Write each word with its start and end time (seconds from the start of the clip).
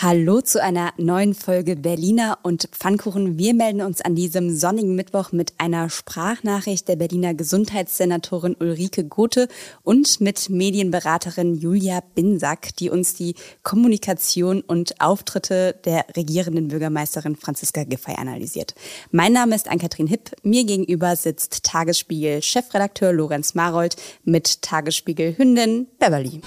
Hallo 0.00 0.40
zu 0.40 0.62
einer 0.62 0.92
neuen 0.96 1.34
Folge 1.34 1.74
Berliner 1.74 2.38
und 2.44 2.68
Pfannkuchen. 2.70 3.36
Wir 3.36 3.52
melden 3.52 3.80
uns 3.80 4.00
an 4.00 4.14
diesem 4.14 4.54
sonnigen 4.54 4.94
Mittwoch 4.94 5.32
mit 5.32 5.54
einer 5.58 5.90
Sprachnachricht 5.90 6.86
der 6.86 6.94
Berliner 6.94 7.34
Gesundheitssenatorin 7.34 8.54
Ulrike 8.60 9.02
Gothe 9.02 9.48
und 9.82 10.20
mit 10.20 10.50
Medienberaterin 10.50 11.56
Julia 11.56 12.00
Binsack, 12.14 12.76
die 12.76 12.90
uns 12.90 13.14
die 13.14 13.34
Kommunikation 13.64 14.60
und 14.60 15.00
Auftritte 15.00 15.74
der 15.84 16.06
regierenden 16.16 16.68
Bürgermeisterin 16.68 17.34
Franziska 17.34 17.82
Giffey 17.82 18.14
analysiert. 18.14 18.76
Mein 19.10 19.32
Name 19.32 19.56
ist 19.56 19.66
Ann-Kathrin 19.66 20.06
Hipp. 20.06 20.30
Mir 20.44 20.62
gegenüber 20.62 21.16
sitzt 21.16 21.64
Tagesspiegel 21.64 22.40
Chefredakteur 22.40 23.12
Lorenz 23.12 23.56
Marold 23.56 23.96
mit 24.22 24.62
Tagesspiegel 24.62 25.36
Hündin 25.36 25.88
Beverly. 25.98 26.40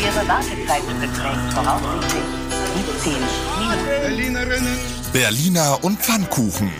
Ihre 0.00 0.26
Wartezeit 0.26 0.82
beträgt 0.98 1.52
voraussichtlich 1.52 2.22
17 3.04 3.12
Minuten. 3.58 4.78
Berliner 5.12 5.78
und 5.82 6.00
Pfannkuchen. 6.00 6.72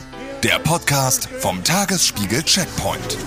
Der 0.42 0.58
Podcast 0.58 1.28
vom 1.40 1.62
Tagesspiegel 1.62 2.42
Checkpoint. 2.42 3.18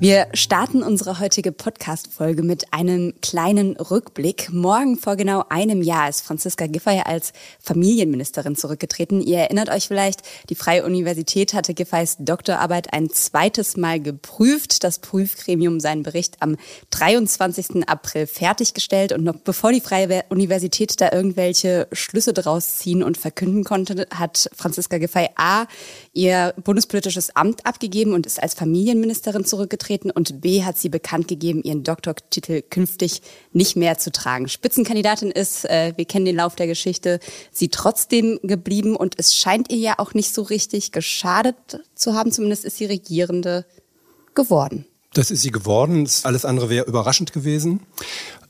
Wir 0.00 0.28
starten 0.32 0.84
unsere 0.84 1.18
heutige 1.18 1.50
Podcast-Folge 1.50 2.44
mit 2.44 2.72
einem 2.72 3.14
kleinen 3.20 3.76
Rückblick. 3.76 4.48
Morgen 4.52 4.96
vor 4.96 5.16
genau 5.16 5.42
einem 5.48 5.82
Jahr 5.82 6.08
ist 6.08 6.20
Franziska 6.20 6.68
Giffey 6.68 7.02
als 7.04 7.32
Familienministerin 7.58 8.54
zurückgetreten. 8.54 9.20
Ihr 9.20 9.38
erinnert 9.38 9.70
euch 9.70 9.88
vielleicht, 9.88 10.22
die 10.50 10.54
Freie 10.54 10.84
Universität 10.84 11.52
hatte 11.52 11.74
Giffeys 11.74 12.16
Doktorarbeit 12.20 12.92
ein 12.92 13.10
zweites 13.10 13.76
Mal 13.76 13.98
geprüft. 13.98 14.84
Das 14.84 15.00
Prüfgremium 15.00 15.80
seinen 15.80 16.04
Bericht 16.04 16.36
am 16.38 16.54
23. 16.90 17.88
April 17.88 18.28
fertiggestellt 18.28 19.10
und 19.10 19.24
noch 19.24 19.40
bevor 19.40 19.72
die 19.72 19.80
Freie 19.80 20.22
Universität 20.28 21.00
da 21.00 21.10
irgendwelche 21.10 21.88
Schlüsse 21.90 22.32
draus 22.32 22.78
ziehen 22.78 23.02
und 23.02 23.18
verkünden 23.18 23.64
konnte, 23.64 24.06
hat 24.14 24.48
Franziska 24.54 24.98
Giffey 24.98 25.30
A. 25.34 25.66
ihr 26.12 26.54
bundespolitisches 26.62 27.34
Amt 27.34 27.66
abgegeben 27.66 28.12
und 28.12 28.26
ist 28.26 28.40
als 28.40 28.54
Familienministerin 28.54 29.44
zurückgetreten 29.44 29.87
zurückgetreten 29.88 30.10
und 30.10 30.40
B 30.40 30.64
hat 30.64 30.78
sie 30.78 30.88
bekannt 30.88 31.28
gegeben, 31.28 31.62
ihren 31.62 31.82
Doktortitel 31.82 32.62
künftig 32.62 33.22
nicht 33.52 33.76
mehr 33.76 33.98
zu 33.98 34.12
tragen. 34.12 34.48
Spitzenkandidatin 34.48 35.30
ist, 35.30 35.64
äh, 35.64 35.92
wir 35.96 36.04
kennen 36.04 36.26
den 36.26 36.36
Lauf 36.36 36.56
der 36.56 36.66
Geschichte, 36.66 37.20
sie 37.50 37.68
trotzdem 37.68 38.38
geblieben 38.42 38.96
und 38.96 39.14
es 39.18 39.34
scheint 39.34 39.72
ihr 39.72 39.78
ja 39.78 39.94
auch 39.98 40.14
nicht 40.14 40.34
so 40.34 40.42
richtig 40.42 40.92
geschadet 40.92 41.80
zu 41.94 42.14
haben, 42.14 42.32
zumindest 42.32 42.64
ist 42.64 42.76
sie 42.76 42.86
Regierende 42.86 43.64
geworden. 44.34 44.84
Das 45.14 45.30
ist 45.30 45.40
sie 45.40 45.50
geworden. 45.50 46.08
Alles 46.22 46.44
andere 46.44 46.68
wäre 46.68 46.84
überraschend 46.86 47.32
gewesen 47.32 47.80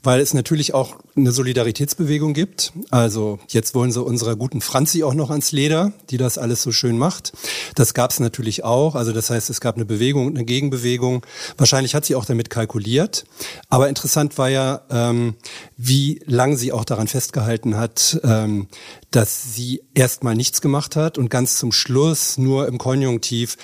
weil 0.03 0.21
es 0.21 0.33
natürlich 0.35 0.75
auch 0.75 0.97
eine 1.17 1.33
Solidaritätsbewegung 1.33 2.33
gibt. 2.33 2.73
Also 2.91 3.39
jetzt 3.49 3.75
wollen 3.75 3.91
sie 3.91 4.03
unserer 4.03 4.37
guten 4.37 4.61
Franzi 4.61 5.03
auch 5.03 5.15
noch 5.15 5.31
ans 5.31 5.53
Leder, 5.53 5.93
die 6.11 6.17
das 6.17 6.39
alles 6.39 6.63
so 6.63 6.73
schön 6.73 6.99
macht. 6.99 7.33
Das 7.75 7.95
gab 7.95 8.13
es 8.13 8.21
natürlich 8.21 8.65
auch. 8.65 8.95
Also 8.95 9.13
das 9.13 9.31
heißt, 9.31 9.51
es 9.51 9.61
gab 9.61 9.75
eine 9.75 9.85
Bewegung 9.85 10.27
und 10.27 10.37
eine 10.37 10.45
Gegenbewegung. 10.45 11.27
Wahrscheinlich 11.57 11.95
hat 11.95 12.05
sie 12.05 12.15
auch 12.15 12.25
damit 12.25 12.51
kalkuliert. 12.51 13.25
Aber 13.69 13.89
interessant 13.89 14.39
war 14.39 14.49
ja, 14.49 14.83
ähm, 14.91 15.35
wie 15.77 16.21
lang 16.27 16.57
sie 16.57 16.73
auch 16.73 16.85
daran 16.85 17.09
festgehalten 17.09 17.77
hat, 17.77 18.21
ähm, 18.23 18.69
dass 19.11 19.55
sie 19.55 19.83
erstmal 19.95 20.35
nichts 20.35 20.61
gemacht 20.61 20.97
hat 20.97 21.19
und 21.19 21.31
ganz 21.31 21.59
zum 21.59 21.73
Schluss 21.73 22.39
nur 22.39 22.69
im 22.69 22.79
Konjunktiv 22.79 23.57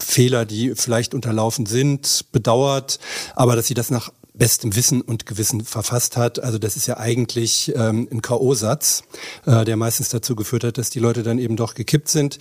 Fehler, 0.00 0.44
die 0.44 0.74
vielleicht 0.74 1.14
unterlaufen 1.14 1.66
sind, 1.66 2.26
bedauert, 2.32 2.98
aber 3.34 3.56
dass 3.56 3.66
sie 3.66 3.74
das 3.74 3.90
nach 3.90 4.12
bestem 4.34 4.74
Wissen 4.74 5.00
und 5.00 5.26
Gewissen 5.26 5.64
verfasst 5.64 6.16
hat. 6.16 6.42
Also 6.42 6.58
das 6.58 6.76
ist 6.76 6.86
ja 6.86 6.96
eigentlich 6.98 7.72
ähm, 7.76 8.08
ein 8.10 8.20
K.O.-Satz, 8.20 9.04
äh, 9.46 9.64
der 9.64 9.76
meistens 9.76 10.08
dazu 10.08 10.34
geführt 10.34 10.64
hat, 10.64 10.76
dass 10.76 10.90
die 10.90 10.98
Leute 10.98 11.22
dann 11.22 11.38
eben 11.38 11.56
doch 11.56 11.74
gekippt 11.74 12.08
sind. 12.08 12.38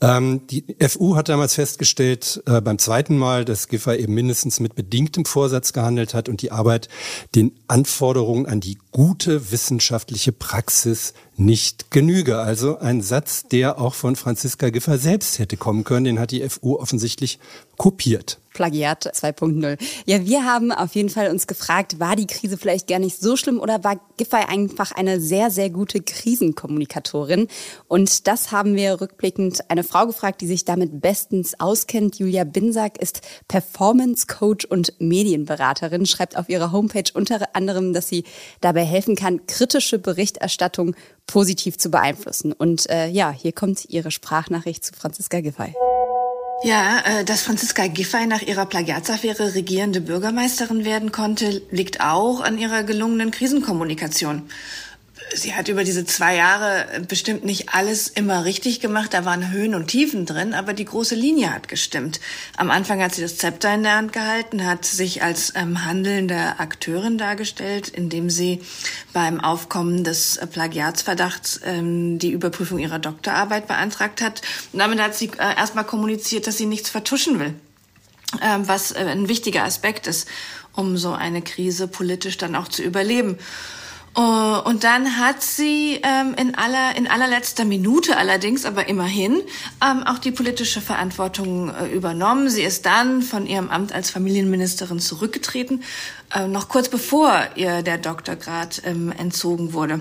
Ähm, 0.00 0.46
die 0.46 0.64
FU 0.88 1.16
hat 1.16 1.28
damals 1.28 1.54
festgestellt, 1.54 2.42
äh, 2.46 2.60
beim 2.60 2.78
zweiten 2.78 3.18
Mal, 3.18 3.44
dass 3.44 3.66
Giffer 3.66 3.98
eben 3.98 4.14
mindestens 4.14 4.60
mit 4.60 4.76
bedingtem 4.76 5.24
Vorsatz 5.24 5.72
gehandelt 5.72 6.14
hat 6.14 6.28
und 6.28 6.42
die 6.42 6.52
Arbeit 6.52 6.88
den 7.34 7.58
Anforderungen 7.66 8.46
an 8.46 8.60
die 8.60 8.78
gute 8.92 9.50
wissenschaftliche 9.50 10.30
Praxis 10.30 11.12
nicht 11.36 11.90
genüge. 11.90 12.38
Also 12.38 12.78
ein 12.78 13.02
Satz, 13.02 13.44
der 13.44 13.80
auch 13.80 13.94
von 13.94 14.16
Franziska 14.16 14.70
Giffer 14.70 14.98
selbst 14.98 15.38
hätte 15.38 15.56
kommen 15.56 15.84
können, 15.84 16.04
den 16.04 16.18
hat 16.20 16.30
die 16.30 16.46
FU 16.48 16.76
offensichtlich 16.76 17.38
kopiert. 17.76 18.38
Plagiat 18.52 19.06
2.0. 19.06 19.78
Ja, 20.04 20.24
wir 20.26 20.44
haben 20.44 20.72
auf 20.72 20.94
jeden 20.94 21.08
Fall 21.08 21.30
uns 21.30 21.46
gefragt, 21.46 21.98
war 22.00 22.16
die 22.16 22.26
Krise 22.26 22.58
vielleicht 22.58 22.86
gar 22.86 22.98
nicht 22.98 23.18
so 23.18 23.36
schlimm 23.36 23.58
oder 23.58 23.82
war 23.82 23.98
Giffey 24.16 24.44
einfach 24.46 24.92
eine 24.92 25.20
sehr, 25.20 25.50
sehr 25.50 25.70
gute 25.70 26.02
Krisenkommunikatorin? 26.02 27.48
Und 27.88 28.26
das 28.26 28.52
haben 28.52 28.76
wir 28.76 29.00
rückblickend 29.00 29.70
eine 29.70 29.84
Frau 29.84 30.06
gefragt, 30.06 30.42
die 30.42 30.46
sich 30.46 30.64
damit 30.64 31.00
bestens 31.00 31.58
auskennt. 31.58 32.18
Julia 32.18 32.44
Binsack 32.44 33.00
ist 33.00 33.22
Performance 33.48 34.26
Coach 34.26 34.66
und 34.66 35.00
Medienberaterin, 35.00 36.06
schreibt 36.06 36.36
auf 36.36 36.48
ihrer 36.48 36.72
Homepage 36.72 37.10
unter 37.14 37.54
anderem, 37.56 37.94
dass 37.94 38.08
sie 38.08 38.24
dabei 38.60 38.84
helfen 38.84 39.16
kann, 39.16 39.46
kritische 39.46 39.98
Berichterstattung 39.98 40.94
positiv 41.26 41.78
zu 41.78 41.90
beeinflussen. 41.90 42.52
Und 42.52 42.88
äh, 42.90 43.08
ja, 43.08 43.30
hier 43.30 43.52
kommt 43.52 43.86
ihre 43.88 44.10
Sprachnachricht 44.10 44.84
zu 44.84 44.92
Franziska 44.92 45.40
Giffey. 45.40 45.74
Ja, 46.64 47.00
äh, 47.04 47.24
dass 47.24 47.42
Franziska 47.42 47.88
Giffey 47.88 48.26
nach 48.26 48.42
ihrer 48.42 48.66
Plagiatsaffäre 48.66 49.54
regierende 49.54 50.00
Bürgermeisterin 50.00 50.84
werden 50.84 51.10
konnte, 51.10 51.62
liegt 51.70 52.00
auch 52.00 52.40
an 52.40 52.56
ihrer 52.56 52.84
gelungenen 52.84 53.32
Krisenkommunikation 53.32 54.42
sie 55.34 55.54
hat 55.54 55.68
über 55.68 55.84
diese 55.84 56.04
zwei 56.04 56.36
Jahre 56.36 56.86
bestimmt 57.08 57.44
nicht 57.44 57.70
alles 57.70 58.08
immer 58.08 58.44
richtig 58.44 58.80
gemacht. 58.80 59.14
Da 59.14 59.24
waren 59.24 59.50
Höhen 59.50 59.74
und 59.74 59.88
Tiefen 59.88 60.26
drin, 60.26 60.54
aber 60.54 60.72
die 60.72 60.84
große 60.84 61.14
Linie 61.14 61.52
hat 61.52 61.68
gestimmt. 61.68 62.20
Am 62.56 62.70
Anfang 62.70 63.02
hat 63.02 63.14
sie 63.14 63.22
das 63.22 63.36
Zepter 63.36 63.74
in 63.74 63.82
der 63.82 63.96
Hand 63.96 64.12
gehalten, 64.12 64.66
hat 64.66 64.84
sich 64.84 65.22
als 65.22 65.52
ähm, 65.56 65.84
handelnde 65.84 66.58
Akteurin 66.58 67.18
dargestellt, 67.18 67.88
indem 67.88 68.30
sie 68.30 68.60
beim 69.12 69.40
Aufkommen 69.40 70.04
des 70.04 70.40
Plagiatsverdachts 70.50 71.60
ähm, 71.64 72.18
die 72.18 72.30
Überprüfung 72.30 72.78
ihrer 72.78 72.98
Doktorarbeit 72.98 73.66
beantragt 73.66 74.22
hat. 74.22 74.42
Und 74.72 74.78
damit 74.78 75.00
hat 75.00 75.14
sie 75.14 75.30
äh, 75.38 75.56
erstmal 75.56 75.84
kommuniziert, 75.84 76.46
dass 76.46 76.58
sie 76.58 76.66
nichts 76.66 76.90
vertuschen 76.90 77.38
will, 77.38 77.54
ähm, 78.42 78.68
was 78.68 78.92
äh, 78.92 78.98
ein 78.98 79.28
wichtiger 79.28 79.64
Aspekt 79.64 80.06
ist, 80.06 80.28
um 80.74 80.96
so 80.96 81.12
eine 81.12 81.42
Krise 81.42 81.88
politisch 81.88 82.38
dann 82.38 82.56
auch 82.56 82.68
zu 82.68 82.82
überleben. 82.82 83.38
Oh, 84.14 84.60
und 84.64 84.84
dann 84.84 85.18
hat 85.18 85.42
sie 85.42 85.98
ähm, 86.02 86.34
in 86.36 86.54
aller 86.54 86.94
in 86.96 87.06
allerletzter 87.06 87.64
Minute 87.64 88.18
allerdings, 88.18 88.66
aber 88.66 88.86
immerhin 88.86 89.40
ähm, 89.82 90.02
auch 90.02 90.18
die 90.18 90.32
politische 90.32 90.82
Verantwortung 90.82 91.70
äh, 91.70 91.86
übernommen. 91.86 92.50
Sie 92.50 92.62
ist 92.62 92.84
dann 92.84 93.22
von 93.22 93.46
ihrem 93.46 93.70
Amt 93.70 93.92
als 93.94 94.10
Familienministerin 94.10 95.00
zurückgetreten, 95.00 95.82
äh, 96.34 96.46
noch 96.46 96.68
kurz 96.68 96.90
bevor 96.90 97.40
ihr 97.54 97.82
der 97.82 97.96
Doktorgrad 97.96 98.82
ähm, 98.84 99.12
entzogen 99.16 99.72
wurde. 99.72 100.00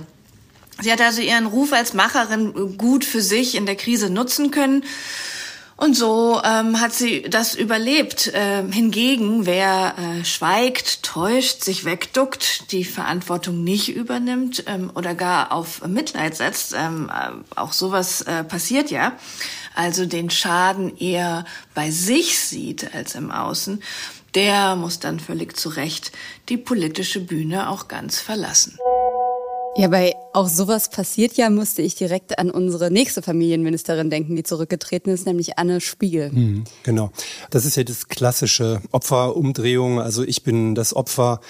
Sie 0.82 0.92
hat 0.92 1.00
also 1.00 1.22
ihren 1.22 1.46
Ruf 1.46 1.72
als 1.72 1.94
Macherin 1.94 2.78
gut 2.78 3.06
für 3.06 3.22
sich 3.22 3.56
in 3.56 3.66
der 3.66 3.76
Krise 3.76 4.10
nutzen 4.10 4.52
können 4.52 4.84
und 5.82 5.96
so 5.96 6.40
ähm, 6.44 6.80
hat 6.80 6.94
sie 6.94 7.24
das 7.24 7.56
überlebt. 7.56 8.32
Ähm, 8.36 8.72
hingegen, 8.72 9.48
wer 9.48 9.96
äh, 9.98 10.24
schweigt, 10.24 11.02
täuscht, 11.02 11.64
sich 11.64 11.86
wegduckt, 11.86 12.72
die 12.72 12.84
Verantwortung 12.84 13.64
nicht 13.64 13.90
übernimmt 13.90 14.64
ähm, 14.68 14.92
oder 14.94 15.16
gar 15.16 15.52
auf 15.52 15.86
Mitleid 15.88 16.36
setzt, 16.36 16.76
ähm, 16.78 17.10
äh, 17.10 17.60
auch 17.60 17.74
sowas 17.74 18.22
äh, 18.22 18.44
passiert 18.44 18.92
ja, 18.92 19.14
also 19.74 20.06
den 20.06 20.30
Schaden 20.30 20.96
eher 21.00 21.46
bei 21.74 21.90
sich 21.90 22.38
sieht 22.38 22.94
als 22.94 23.16
im 23.16 23.32
Außen, 23.32 23.82
der 24.36 24.76
muss 24.76 25.00
dann 25.00 25.20
völlig 25.20 25.58
zu 25.58 25.70
Recht 25.70 26.12
die 26.48 26.58
politische 26.58 27.22
Bühne 27.22 27.70
auch 27.70 27.88
ganz 27.88 28.20
verlassen. 28.20 28.78
Ja, 29.78 29.88
bei 29.88 30.14
auch 30.34 30.48
sowas 30.48 30.90
passiert 30.90 31.34
ja, 31.34 31.50
musste 31.50 31.82
ich 31.82 31.96
direkt 31.96 32.40
an 32.40 32.52
unsere 32.52 32.92
nächste 32.92 33.22
Familienministerin 33.22 34.10
denken, 34.10 34.36
die 34.36 34.44
zurückgetreten 34.44 35.12
ist, 35.12 35.26
nämlich 35.26 35.58
Anne 35.58 35.82
Spiegel. 35.82 36.32
Mhm, 36.32 36.64
genau. 36.84 37.12
Das 37.50 37.66
ist 37.66 37.76
ja 37.78 37.84
das 37.84 38.08
klassische 38.08 38.82
Opferumdrehung. 38.92 40.00
Also 40.00 40.24
ich 40.24 40.44
bin 40.44 40.76
das 40.76 40.96
Opfer. 40.96 41.42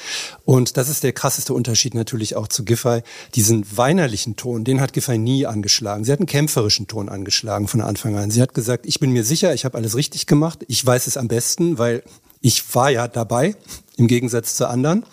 Und 0.46 0.78
das 0.78 0.90
ist 0.90 1.04
der 1.04 1.14
krasseste 1.14 1.54
Unterschied 1.54 1.94
natürlich 1.94 2.36
auch 2.36 2.48
zu 2.48 2.66
Giffey. 2.66 3.02
Diesen 3.36 3.66
weinerlichen 3.76 4.36
Ton, 4.36 4.64
den 4.64 4.82
hat 4.82 4.94
Giffey 4.94 5.18
nie 5.18 5.46
angeschlagen. 5.46 6.04
Sie 6.04 6.12
hat 6.12 6.20
einen 6.20 6.28
kämpferischen 6.28 6.88
Ton 6.88 7.10
angeschlagen 7.10 7.68
von 7.68 7.82
Anfang 7.82 8.16
an. 8.18 8.32
Sie 8.32 8.42
hat 8.42 8.54
gesagt, 8.54 8.86
ich 8.86 9.00
bin 9.00 9.12
mir 9.12 9.24
sicher, 9.24 9.54
ich 9.54 9.66
habe 9.66 9.78
alles 9.78 9.96
richtig 9.96 10.28
gemacht. 10.28 10.66
Ich 10.68 10.86
weiß 10.86 11.08
es 11.08 11.18
am 11.18 11.28
besten, 11.28 11.78
weil 11.78 12.04
ich 12.42 12.74
war 12.74 12.90
ja 12.90 13.08
dabei, 13.08 13.56
im 14.02 14.08
Gegensatz 14.08 14.56
zu 14.56 14.68
anderen. 14.68 15.06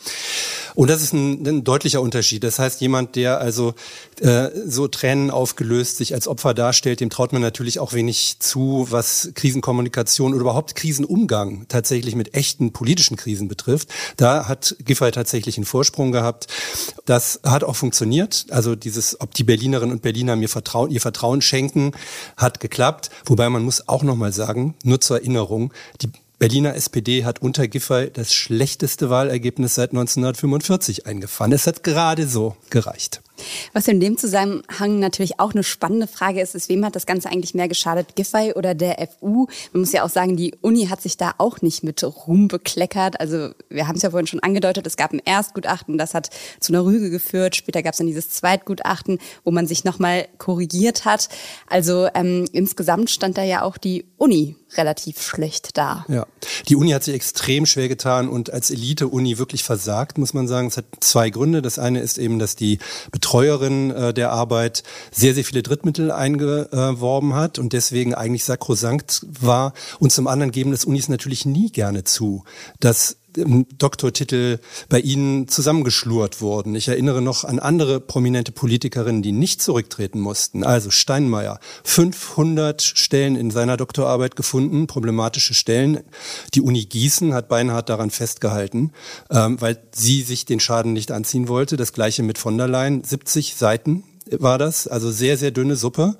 Und 0.75 0.91
das 0.91 1.03
ist 1.03 1.13
ein, 1.13 1.47
ein 1.47 1.65
deutlicher 1.65 2.01
Unterschied. 2.01 2.45
Das 2.45 2.59
heißt, 2.59 2.81
jemand, 2.81 3.17
der 3.17 3.41
also 3.41 3.75
äh, 4.21 4.49
so 4.67 4.87
Tränen 4.87 5.31
aufgelöst 5.31 5.97
sich 5.97 6.15
als 6.15 6.29
Opfer 6.29 6.55
darstellt, 6.55 7.01
dem 7.01 7.11
traut 7.11 7.33
man 7.33 7.43
natürlich 7.43 7.81
auch 7.81 7.93
wenig 7.93 8.37
zu, 8.39 8.87
was 8.89 9.31
Krisenkommunikation 9.35 10.35
oder 10.35 10.43
überhaupt 10.43 10.77
Krisenumgang 10.77 11.67
tatsächlich 11.69 12.15
mit 12.15 12.35
echten 12.35 12.73
politischen 12.73 13.17
Krisen 13.17 13.49
betrifft. 13.49 13.89
Da 14.17 14.47
hat 14.47 14.77
Giffey 14.85 15.11
tatsächlich 15.11 15.57
einen 15.57 15.67
Vorsprung 15.67 16.13
gehabt. 16.13 16.47
Das 17.05 17.41
hat 17.43 17.65
auch 17.65 17.77
funktioniert. 17.77 18.47
Also 18.51 18.77
dieses, 18.77 19.21
ob 19.21 19.35
die 19.35 19.45
Berlinerinnen 19.45 19.93
und 19.93 20.03
Berliner 20.03 20.37
mir 20.37 20.49
Vertrauen, 20.49 20.91
ihr 20.91 21.01
Vertrauen 21.01 21.43
schenken, 21.43 21.91
hat 22.37 22.61
geklappt. 22.61 23.11
Wobei 23.25 23.49
man 23.51 23.65
muss 23.65 23.89
auch 23.89 24.05
nochmal 24.05 24.33
sagen, 24.33 24.77
nur 24.85 25.01
zur 25.01 25.19
Erinnerung, 25.19 25.73
die 26.01 26.09
Berliner 26.39 26.77
SPD 26.77 27.25
hat 27.25 27.43
unter 27.43 27.67
Giffey 27.67 28.11
das 28.13 28.33
schlechteste 28.33 29.11
Wahlergebnis 29.11 29.75
seit 29.75 29.91
1945 29.91 31.05
eingefahren. 31.05 31.51
Es 31.51 31.67
hat 31.67 31.83
gerade 31.83 32.29
so 32.29 32.57
gereicht. 32.71 33.23
Was 33.73 33.89
in 33.89 34.01
dem 34.01 34.17
Zusammenhang 34.17 34.99
natürlich 34.99 35.41
auch 35.41 35.53
eine 35.53 35.65
spannende 35.65 36.07
Frage 36.07 36.41
ist, 36.41 36.55
ist, 36.55 36.69
wem 36.69 36.85
hat 36.85 36.97
das 36.97 37.07
Ganze 37.07 37.31
eigentlich 37.31 37.55
mehr 37.55 37.69
geschadet, 37.69 38.17
Giffey 38.17 38.53
oder 38.55 38.75
der 38.75 38.97
FU? 39.09 39.47
Man 39.73 39.81
muss 39.81 39.93
ja 39.93 40.05
auch 40.05 40.09
sagen, 40.09 40.37
die 40.37 40.55
Uni 40.61 40.87
hat 40.87 41.01
sich 41.01 41.17
da 41.17 41.35
auch 41.39 41.61
nicht 41.63 41.83
mit 41.85 42.03
Ruhm 42.03 42.49
bekleckert. 42.49 43.21
Also 43.21 43.51
wir 43.69 43.89
haben 43.89 43.97
es 43.97 44.03
ja 44.03 44.11
vorhin 44.11 44.27
schon 44.27 44.41
angedeutet, 44.41 44.87
es 44.87 44.97
gab 44.97 45.13
ein 45.13 45.23
Erstgutachten, 45.25 45.99
das 45.99 46.15
hat 46.15 46.31
zu 46.61 46.73
einer 46.73 46.85
Rüge 46.85 47.11
geführt. 47.11 47.57
Später 47.57 47.83
gab 47.83 47.93
es 47.93 47.99
dann 47.99 48.07
dieses 48.07 48.31
Zweitgutachten, 48.31 49.19
wo 49.45 49.51
man 49.51 49.67
sich 49.67 49.85
nochmal 49.85 50.29
korrigiert 50.39 51.05
hat. 51.05 51.29
Also 51.67 52.09
ähm, 52.15 52.47
insgesamt 52.53 53.11
stand 53.11 53.39
da 53.39 53.43
ja 53.43 53.63
auch 53.63 53.77
die 53.77 54.07
Uni 54.17 54.57
relativ 54.77 55.23
schlecht 55.23 55.77
da. 55.79 56.05
Ja, 56.09 56.27
die 56.69 56.77
Uni 56.77 56.91
hat 56.91 57.05
sich 57.05 57.15
extrem 57.15 57.65
schwer 57.67 57.89
getan 57.89 58.29
und 58.29 58.53
als 58.53 58.71
Elite-Uni 58.71 59.39
wirklich 59.39 59.65
versagt, 59.65 60.19
muss 60.19 60.35
man 60.35 60.47
sagen. 60.47 60.69
Es 60.69 60.77
hat 60.77 60.85
zwei 61.01 61.31
Gründe. 61.31 61.63
Das 61.63 61.79
eine 61.79 62.01
ist 62.01 62.19
eben, 62.19 62.39
dass 62.39 62.57
die 62.57 62.79
Betreuerin 63.29 63.91
äh, 63.91 64.15
der 64.15 64.33
Arbeit 64.33 64.83
sehr, 65.11 65.35
sehr 65.35 65.45
viele 65.45 65.63
Drittmittel 65.63 66.11
eingeworben 66.11 67.35
hat 67.35 67.59
und 67.59 67.75
deswegen 67.75 68.15
eigentlich 68.15 68.45
sakrosankt 68.45 69.21
war. 69.39 69.75
Und 69.99 70.13
zum 70.13 70.27
anderen 70.27 70.51
geben 70.51 70.71
das 70.71 70.87
Unis 70.87 71.11
natürlich 71.11 71.45
nie 71.45 71.71
gerne 71.71 72.05
zu, 72.05 72.45
dass 72.81 73.19
Doktortitel 73.79 74.59
bei 74.89 75.01
Ihnen 75.01 75.49
zusammengeschlurt 75.49 76.41
wurden. 76.41 76.75
Ich 76.75 76.89
erinnere 76.89 77.23
noch 77.23 77.45
an 77.45 77.59
andere 77.59 78.01
prominente 78.01 78.53
Politikerinnen, 78.53 79.23
die 79.23 79.33
nicht 79.33 79.63
zurücktreten 79.63 80.21
mussten. 80.21 80.65
Also 80.65 80.91
Steinmeier, 80.91 81.61
500 81.85 82.83
Stellen 82.83 83.37
in 83.37 83.51
seiner 83.51 83.77
Doktorarbeit 83.77 84.37
gefunden, 84.37 84.87
problematische 84.87 85.55
Stellen. 85.55 86.01
Die 86.55 86.61
Uni 86.61 86.85
Gießen 86.85 87.35
hat 87.35 87.49
Beinhardt 87.49 87.89
daran 87.89 88.11
festgehalten, 88.11 88.93
ähm, 89.31 89.61
weil 89.61 89.79
sie 89.93 90.23
sich 90.23 90.45
den 90.45 90.61
Schaden 90.61 90.93
nicht 90.93 91.11
anziehen 91.11 91.49
wollte. 91.49 91.77
Das 91.77 91.93
gleiche 91.93 92.23
mit 92.23 92.39
von 92.39 92.57
der 92.59 92.69
Leyen, 92.69 93.05
70 93.05 93.57
Seiten 93.57 94.05
war 94.39 94.59
das, 94.59 94.87
also 94.87 95.11
sehr, 95.11 95.37
sehr 95.37 95.51
dünne 95.51 95.77
Suppe. 95.77 96.17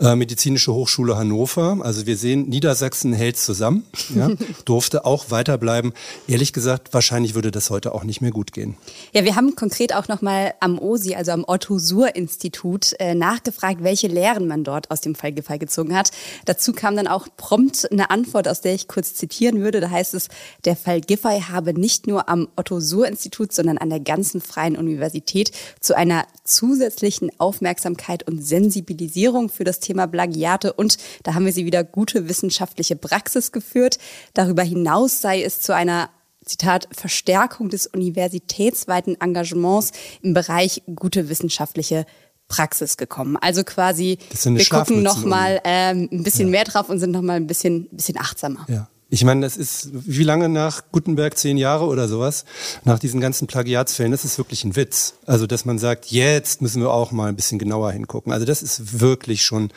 Äh, 0.00 0.14
Medizinische 0.16 0.72
Hochschule 0.72 1.16
Hannover, 1.16 1.78
also 1.82 2.06
wir 2.06 2.16
sehen, 2.16 2.48
Niedersachsen 2.48 3.12
hält 3.12 3.36
zusammen, 3.36 3.84
ja, 4.14 4.30
durfte 4.64 5.04
auch 5.04 5.30
weiterbleiben. 5.30 5.92
Ehrlich 6.26 6.52
gesagt, 6.52 6.94
wahrscheinlich 6.94 7.34
würde 7.34 7.50
das 7.50 7.70
heute 7.70 7.94
auch 7.94 8.04
nicht 8.04 8.20
mehr 8.20 8.30
gut 8.30 8.52
gehen. 8.52 8.76
Ja, 9.12 9.24
wir 9.24 9.36
haben 9.36 9.56
konkret 9.56 9.94
auch 9.94 10.08
nochmal 10.08 10.54
am 10.60 10.78
OSI, 10.78 11.14
also 11.14 11.32
am 11.32 11.44
Otto-Suhr-Institut, 11.46 12.94
äh, 12.98 13.14
nachgefragt, 13.14 13.82
welche 13.82 14.08
Lehren 14.08 14.46
man 14.46 14.64
dort 14.64 14.90
aus 14.90 15.00
dem 15.00 15.14
Fall 15.14 15.32
Giffey 15.32 15.58
gezogen 15.58 15.96
hat. 15.96 16.10
Dazu 16.44 16.72
kam 16.72 16.96
dann 16.96 17.06
auch 17.06 17.28
prompt 17.36 17.90
eine 17.90 18.10
Antwort, 18.10 18.48
aus 18.48 18.60
der 18.60 18.74
ich 18.74 18.88
kurz 18.88 19.14
zitieren 19.14 19.60
würde. 19.60 19.80
Da 19.80 19.90
heißt 19.90 20.14
es, 20.14 20.28
der 20.64 20.76
Fall 20.76 21.00
Giffey 21.00 21.40
habe 21.48 21.78
nicht 21.78 22.06
nur 22.06 22.28
am 22.28 22.48
Otto-Suhr-Institut, 22.56 23.52
sondern 23.52 23.78
an 23.78 23.90
der 23.90 24.00
ganzen 24.00 24.40
Freien 24.40 24.76
Universität 24.76 25.52
zu 25.80 25.96
einer 25.96 26.26
zusätzlichen 26.44 27.30
Aufmerksamkeit 27.48 28.28
und 28.28 28.44
Sensibilisierung 28.44 29.48
für 29.48 29.64
das 29.64 29.80
Thema 29.80 30.06
Plagiate 30.06 30.74
und 30.74 30.98
da 31.22 31.32
haben 31.32 31.46
wir 31.46 31.52
sie 31.52 31.64
wieder 31.64 31.82
gute 31.82 32.28
wissenschaftliche 32.28 32.94
Praxis 32.94 33.50
geführt. 33.50 33.98
Darüber 34.34 34.62
hinaus 34.62 35.22
sei 35.22 35.42
es 35.42 35.62
zu 35.62 35.74
einer 35.74 36.10
Zitat, 36.44 36.88
Verstärkung 36.92 37.70
des 37.70 37.86
universitätsweiten 37.86 39.18
Engagements 39.20 39.92
im 40.20 40.34
Bereich 40.34 40.82
gute 40.94 41.30
wissenschaftliche 41.30 42.04
Praxis 42.48 42.96
gekommen. 42.96 43.38
Also 43.40 43.64
quasi, 43.64 44.18
wir 44.44 44.64
gucken 44.66 45.02
noch 45.02 45.24
mal 45.24 45.60
ähm, 45.64 46.08
ein 46.12 46.22
bisschen 46.22 46.48
ja. 46.48 46.52
mehr 46.52 46.64
drauf 46.64 46.88
und 46.90 46.98
sind 46.98 47.12
noch 47.12 47.22
mal 47.22 47.36
ein 47.36 47.46
bisschen, 47.46 47.88
bisschen 47.90 48.18
achtsamer. 48.18 48.66
Ja. 48.68 48.88
Ich 49.10 49.24
meine, 49.24 49.40
das 49.40 49.56
ist 49.56 49.88
wie 49.92 50.22
lange 50.22 50.50
nach 50.50 50.82
Gutenberg 50.92 51.38
zehn 51.38 51.56
Jahre 51.56 51.86
oder 51.86 52.08
sowas, 52.08 52.44
nach 52.84 52.98
diesen 52.98 53.22
ganzen 53.22 53.46
Plagiatsfällen, 53.46 54.12
das 54.12 54.22
ist 54.26 54.36
wirklich 54.36 54.64
ein 54.64 54.76
Witz. 54.76 55.14
Also, 55.24 55.46
dass 55.46 55.64
man 55.64 55.78
sagt, 55.78 56.06
jetzt 56.10 56.60
müssen 56.60 56.82
wir 56.82 56.90
auch 56.90 57.10
mal 57.10 57.30
ein 57.30 57.36
bisschen 57.36 57.58
genauer 57.58 57.90
hingucken. 57.92 58.34
Also, 58.34 58.44
das 58.44 58.62
ist 58.62 59.00
wirklich 59.00 59.42
schon 59.42 59.70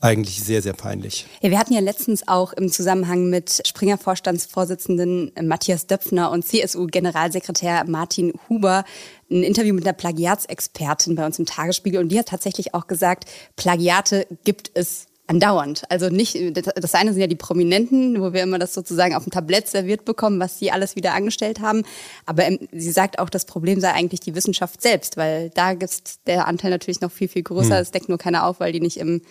eigentlich 0.00 0.44
sehr, 0.44 0.62
sehr 0.62 0.72
peinlich. 0.72 1.26
Ja, 1.40 1.50
wir 1.50 1.58
hatten 1.58 1.72
ja 1.72 1.80
letztens 1.80 2.28
auch 2.28 2.52
im 2.52 2.70
Zusammenhang 2.70 3.28
mit 3.28 3.60
Springer-Vorstandsvorsitzenden 3.66 5.32
Matthias 5.42 5.88
Döpfner 5.88 6.30
und 6.30 6.46
CSU-Generalsekretär 6.46 7.84
Martin 7.88 8.34
Huber 8.48 8.84
ein 9.28 9.42
Interview 9.42 9.74
mit 9.74 9.84
einer 9.84 9.94
Plagiatsexpertin 9.94 11.16
bei 11.16 11.26
uns 11.26 11.40
im 11.40 11.46
Tagesspiegel 11.46 12.00
und 12.00 12.10
die 12.10 12.18
hat 12.20 12.28
tatsächlich 12.28 12.74
auch 12.74 12.86
gesagt, 12.86 13.24
Plagiate 13.56 14.28
gibt 14.44 14.70
es 14.74 15.06
andauernd. 15.26 15.82
Also 15.90 16.08
nicht, 16.08 16.36
das 16.56 16.94
eine 16.94 17.12
sind 17.12 17.20
ja 17.20 17.26
die 17.26 17.36
Prominenten, 17.36 18.20
wo 18.20 18.32
wir 18.32 18.42
immer 18.42 18.58
das 18.58 18.74
sozusagen 18.74 19.14
auf 19.14 19.24
dem 19.24 19.32
Tablett 19.32 19.68
serviert 19.68 20.04
bekommen, 20.04 20.38
was 20.38 20.58
sie 20.58 20.70
alles 20.70 20.96
wieder 20.96 21.14
angestellt 21.14 21.60
haben. 21.60 21.82
Aber 22.26 22.44
sie 22.72 22.92
sagt 22.92 23.18
auch, 23.18 23.28
das 23.28 23.44
Problem 23.44 23.80
sei 23.80 23.92
eigentlich 23.92 24.20
die 24.20 24.34
Wissenschaft 24.34 24.80
selbst, 24.82 25.16
weil 25.16 25.50
da 25.50 25.72
ist 25.72 26.20
der 26.26 26.46
Anteil 26.46 26.70
natürlich 26.70 27.00
noch 27.00 27.10
viel, 27.10 27.28
viel 27.28 27.42
größer. 27.42 27.80
Es 27.80 27.88
hm. 27.88 27.92
deckt 27.92 28.08
nur 28.08 28.18
keiner 28.18 28.46
auf, 28.46 28.60
weil 28.60 28.72
die 28.72 28.80
nicht 28.80 28.98
im 28.98 29.22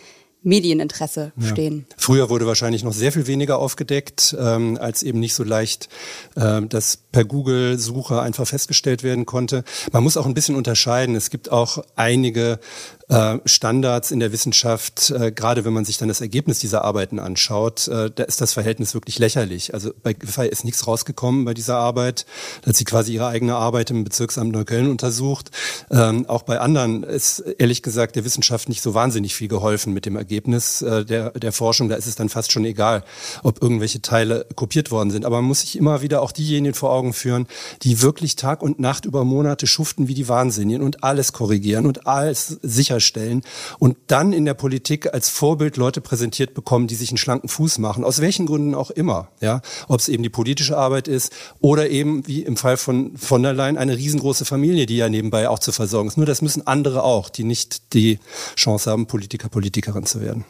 Medieninteresse 0.45 1.31
stehen. 1.39 1.87
Ja. 1.89 1.95
Früher 1.97 2.29
wurde 2.29 2.45
wahrscheinlich 2.45 2.83
noch 2.83 2.93
sehr 2.93 3.11
viel 3.11 3.25
weniger 3.25 3.57
aufgedeckt, 3.57 4.35
ähm, 4.39 4.77
als 4.79 5.01
eben 5.01 5.19
nicht 5.19 5.33
so 5.33 5.43
leicht 5.43 5.89
äh, 6.35 6.61
das 6.69 6.97
per 7.11 7.25
Google-Suche 7.25 8.21
einfach 8.21 8.45
festgestellt 8.45 9.01
werden 9.01 9.25
konnte. 9.25 9.63
Man 9.91 10.03
muss 10.03 10.17
auch 10.17 10.27
ein 10.27 10.35
bisschen 10.35 10.55
unterscheiden. 10.55 11.15
Es 11.15 11.31
gibt 11.31 11.51
auch 11.51 11.83
einige 11.95 12.59
äh, 13.07 13.37
Standards 13.45 14.11
in 14.11 14.19
der 14.19 14.31
Wissenschaft, 14.31 15.11
äh, 15.11 15.31
gerade 15.31 15.65
wenn 15.65 15.73
man 15.73 15.85
sich 15.85 15.97
dann 15.97 16.07
das 16.07 16.21
Ergebnis 16.21 16.59
dieser 16.59 16.83
Arbeiten 16.83 17.19
anschaut, 17.19 17.87
äh, 17.87 18.09
da 18.13 18.23
ist 18.23 18.41
das 18.41 18.53
Verhältnis 18.53 18.93
wirklich 18.93 19.19
lächerlich. 19.19 19.73
Also 19.73 19.91
bei 20.01 20.13
Giffey 20.13 20.47
ist 20.47 20.65
nichts 20.65 20.87
rausgekommen 20.87 21.45
bei 21.45 21.53
dieser 21.53 21.77
Arbeit. 21.77 22.25
Da 22.61 22.69
hat 22.69 22.75
sie 22.75 22.83
quasi 22.83 23.13
ihre 23.13 23.27
eigene 23.27 23.55
Arbeit 23.55 23.91
im 23.91 24.03
Bezirksamt 24.03 24.51
Neukölln 24.51 24.89
untersucht. 24.89 25.51
Ähm, 25.91 26.27
auch 26.27 26.43
bei 26.43 26.59
anderen 26.59 27.03
ist 27.03 27.39
ehrlich 27.39 27.83
gesagt 27.83 28.15
der 28.15 28.25
Wissenschaft 28.25 28.69
nicht 28.69 28.81
so 28.81 28.93
wahnsinnig 28.93 29.35
viel 29.35 29.47
geholfen 29.47 29.93
mit 29.93 30.05
dem 30.05 30.15
Ergebnis 30.15 30.81
äh, 30.81 31.05
der, 31.05 31.31
der 31.31 31.51
Forschung. 31.51 31.89
Da 31.89 31.95
ist 31.95 32.07
es 32.07 32.15
dann 32.15 32.29
fast 32.29 32.51
schon 32.51 32.65
egal, 32.65 33.03
ob 33.43 33.61
irgendwelche 33.61 34.01
Teile 34.01 34.47
kopiert 34.55 34.89
worden 34.89 35.11
sind. 35.11 35.25
Aber 35.25 35.37
man 35.37 35.45
muss 35.45 35.61
sich 35.61 35.77
immer 35.77 36.01
wieder 36.01 36.21
auch 36.21 36.31
diejenigen 36.31 36.73
vor 36.73 36.91
Augen 36.91 37.13
führen, 37.13 37.47
die 37.83 38.01
wirklich 38.01 38.35
Tag 38.35 38.63
und 38.63 38.79
Nacht 38.79 39.05
über 39.05 39.23
Monate 39.23 39.67
schuften 39.67 40.07
wie 40.07 40.13
die 40.15 40.27
Wahnsinnigen 40.27 40.81
und 40.81 41.03
alles 41.03 41.33
korrigieren 41.33 41.85
und 41.85 42.07
alles 42.07 42.47
sicher 42.61 42.94
sicherstellen 43.05 43.41
und 43.79 43.97
dann 44.07 44.33
in 44.33 44.45
der 44.45 44.53
Politik 44.53 45.13
als 45.13 45.29
Vorbild 45.29 45.77
Leute 45.77 46.01
präsentiert 46.01 46.53
bekommen, 46.53 46.87
die 46.87 46.95
sich 46.95 47.09
einen 47.09 47.17
schlanken 47.17 47.49
Fuß 47.49 47.77
machen, 47.79 48.03
aus 48.03 48.21
welchen 48.21 48.45
Gründen 48.45 48.75
auch 48.75 48.91
immer, 48.91 49.29
ja, 49.41 49.61
ob 49.87 49.99
es 49.99 50.09
eben 50.09 50.23
die 50.23 50.29
politische 50.29 50.77
Arbeit 50.77 51.07
ist 51.07 51.31
oder 51.61 51.89
eben 51.89 52.27
wie 52.27 52.41
im 52.41 52.57
Fall 52.57 52.77
von 52.77 53.17
von 53.17 53.43
der 53.43 53.53
Leyen 53.53 53.77
eine 53.77 53.97
riesengroße 53.97 54.45
Familie, 54.45 54.85
die 54.85 54.97
ja 54.97 55.09
nebenbei 55.09 55.49
auch 55.49 55.59
zu 55.59 55.71
versorgen 55.71 56.07
ist. 56.07 56.17
Nur 56.17 56.25
das 56.25 56.41
müssen 56.41 56.65
andere 56.67 57.03
auch, 57.03 57.29
die 57.29 57.43
nicht 57.43 57.93
die 57.93 58.19
Chance 58.55 58.89
haben, 58.89 59.07
Politiker, 59.07 59.49
Politikerin 59.49 60.05
zu 60.05 60.21
werden. 60.21 60.45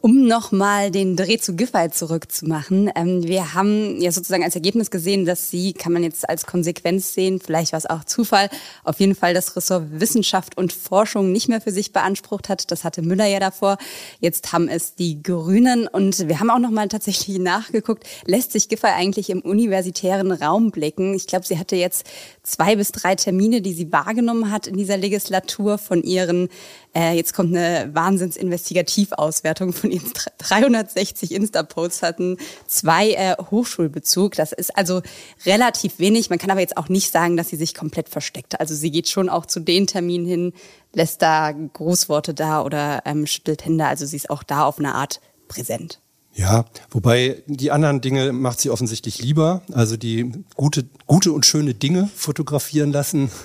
Um 0.00 0.28
nochmal 0.28 0.92
den 0.92 1.16
Dreh 1.16 1.38
zu 1.38 1.56
Giffey 1.56 1.90
zurückzumachen. 1.90 2.88
Ähm, 2.94 3.24
wir 3.24 3.54
haben 3.54 4.00
ja 4.00 4.12
sozusagen 4.12 4.44
als 4.44 4.54
Ergebnis 4.54 4.92
gesehen, 4.92 5.24
dass 5.24 5.50
sie, 5.50 5.72
kann 5.72 5.92
man 5.92 6.04
jetzt 6.04 6.28
als 6.28 6.46
Konsequenz 6.46 7.14
sehen, 7.14 7.40
vielleicht 7.40 7.72
war 7.72 7.78
es 7.78 7.86
auch 7.86 8.04
Zufall, 8.04 8.48
auf 8.84 9.00
jeden 9.00 9.16
Fall 9.16 9.34
das 9.34 9.56
Ressort 9.56 9.86
Wissenschaft 9.98 10.56
und 10.56 10.72
Forschung 10.72 11.32
nicht 11.32 11.48
mehr 11.48 11.60
für 11.60 11.72
sich 11.72 11.92
beansprucht 11.92 12.48
hat. 12.48 12.70
Das 12.70 12.84
hatte 12.84 13.02
Müller 13.02 13.26
ja 13.26 13.40
davor. 13.40 13.76
Jetzt 14.20 14.52
haben 14.52 14.68
es 14.68 14.94
die 14.94 15.20
Grünen 15.20 15.88
und 15.88 16.28
wir 16.28 16.38
haben 16.38 16.50
auch 16.50 16.60
nochmal 16.60 16.86
tatsächlich 16.86 17.36
nachgeguckt, 17.40 18.04
lässt 18.24 18.52
sich 18.52 18.68
Giffey 18.68 18.92
eigentlich 18.94 19.30
im 19.30 19.40
universitären 19.40 20.30
Raum 20.30 20.70
blicken? 20.70 21.12
Ich 21.14 21.26
glaube, 21.26 21.44
sie 21.44 21.58
hatte 21.58 21.74
jetzt 21.74 22.06
zwei 22.44 22.76
bis 22.76 22.92
drei 22.92 23.16
Termine, 23.16 23.62
die 23.62 23.72
sie 23.72 23.90
wahrgenommen 23.90 24.52
hat 24.52 24.68
in 24.68 24.76
dieser 24.76 24.96
Legislatur 24.96 25.76
von 25.76 26.04
ihren 26.04 26.48
äh, 26.94 27.12
jetzt 27.12 27.34
kommt 27.34 27.54
eine 27.54 27.90
Wahnsinnsinvestigativauswertung 27.94 29.72
von 29.72 29.90
ihnen. 29.90 30.12
360 30.38 31.32
Insta-Posts 31.32 32.02
hatten 32.02 32.38
zwei 32.66 33.12
äh, 33.12 33.36
Hochschulbezug. 33.50 34.34
Das 34.34 34.52
ist 34.52 34.76
also 34.76 35.02
relativ 35.46 35.98
wenig. 35.98 36.30
Man 36.30 36.38
kann 36.38 36.50
aber 36.50 36.60
jetzt 36.60 36.76
auch 36.76 36.88
nicht 36.88 37.12
sagen, 37.12 37.36
dass 37.36 37.48
sie 37.48 37.56
sich 37.56 37.74
komplett 37.74 38.08
versteckt. 38.08 38.60
Also 38.60 38.74
sie 38.74 38.90
geht 38.90 39.08
schon 39.08 39.28
auch 39.28 39.46
zu 39.46 39.60
den 39.60 39.86
Terminen 39.86 40.26
hin, 40.26 40.52
lässt 40.92 41.22
da 41.22 41.52
Großworte 41.52 42.34
da 42.34 42.62
oder 42.62 43.02
ähm, 43.04 43.26
schüttelt 43.26 43.64
Hände. 43.64 43.86
Also 43.86 44.06
sie 44.06 44.16
ist 44.16 44.30
auch 44.30 44.42
da 44.42 44.64
auf 44.64 44.78
eine 44.78 44.94
Art 44.94 45.20
präsent. 45.46 46.00
Ja, 46.38 46.66
wobei 46.92 47.42
die 47.48 47.72
anderen 47.72 48.00
Dinge 48.00 48.32
macht 48.32 48.60
sie 48.60 48.70
offensichtlich 48.70 49.20
lieber. 49.20 49.62
Also 49.72 49.96
die 49.96 50.30
gute, 50.54 50.84
gute 51.04 51.32
und 51.32 51.44
schöne 51.44 51.74
Dinge 51.74 52.08
fotografieren 52.14 52.92
lassen. 52.92 53.30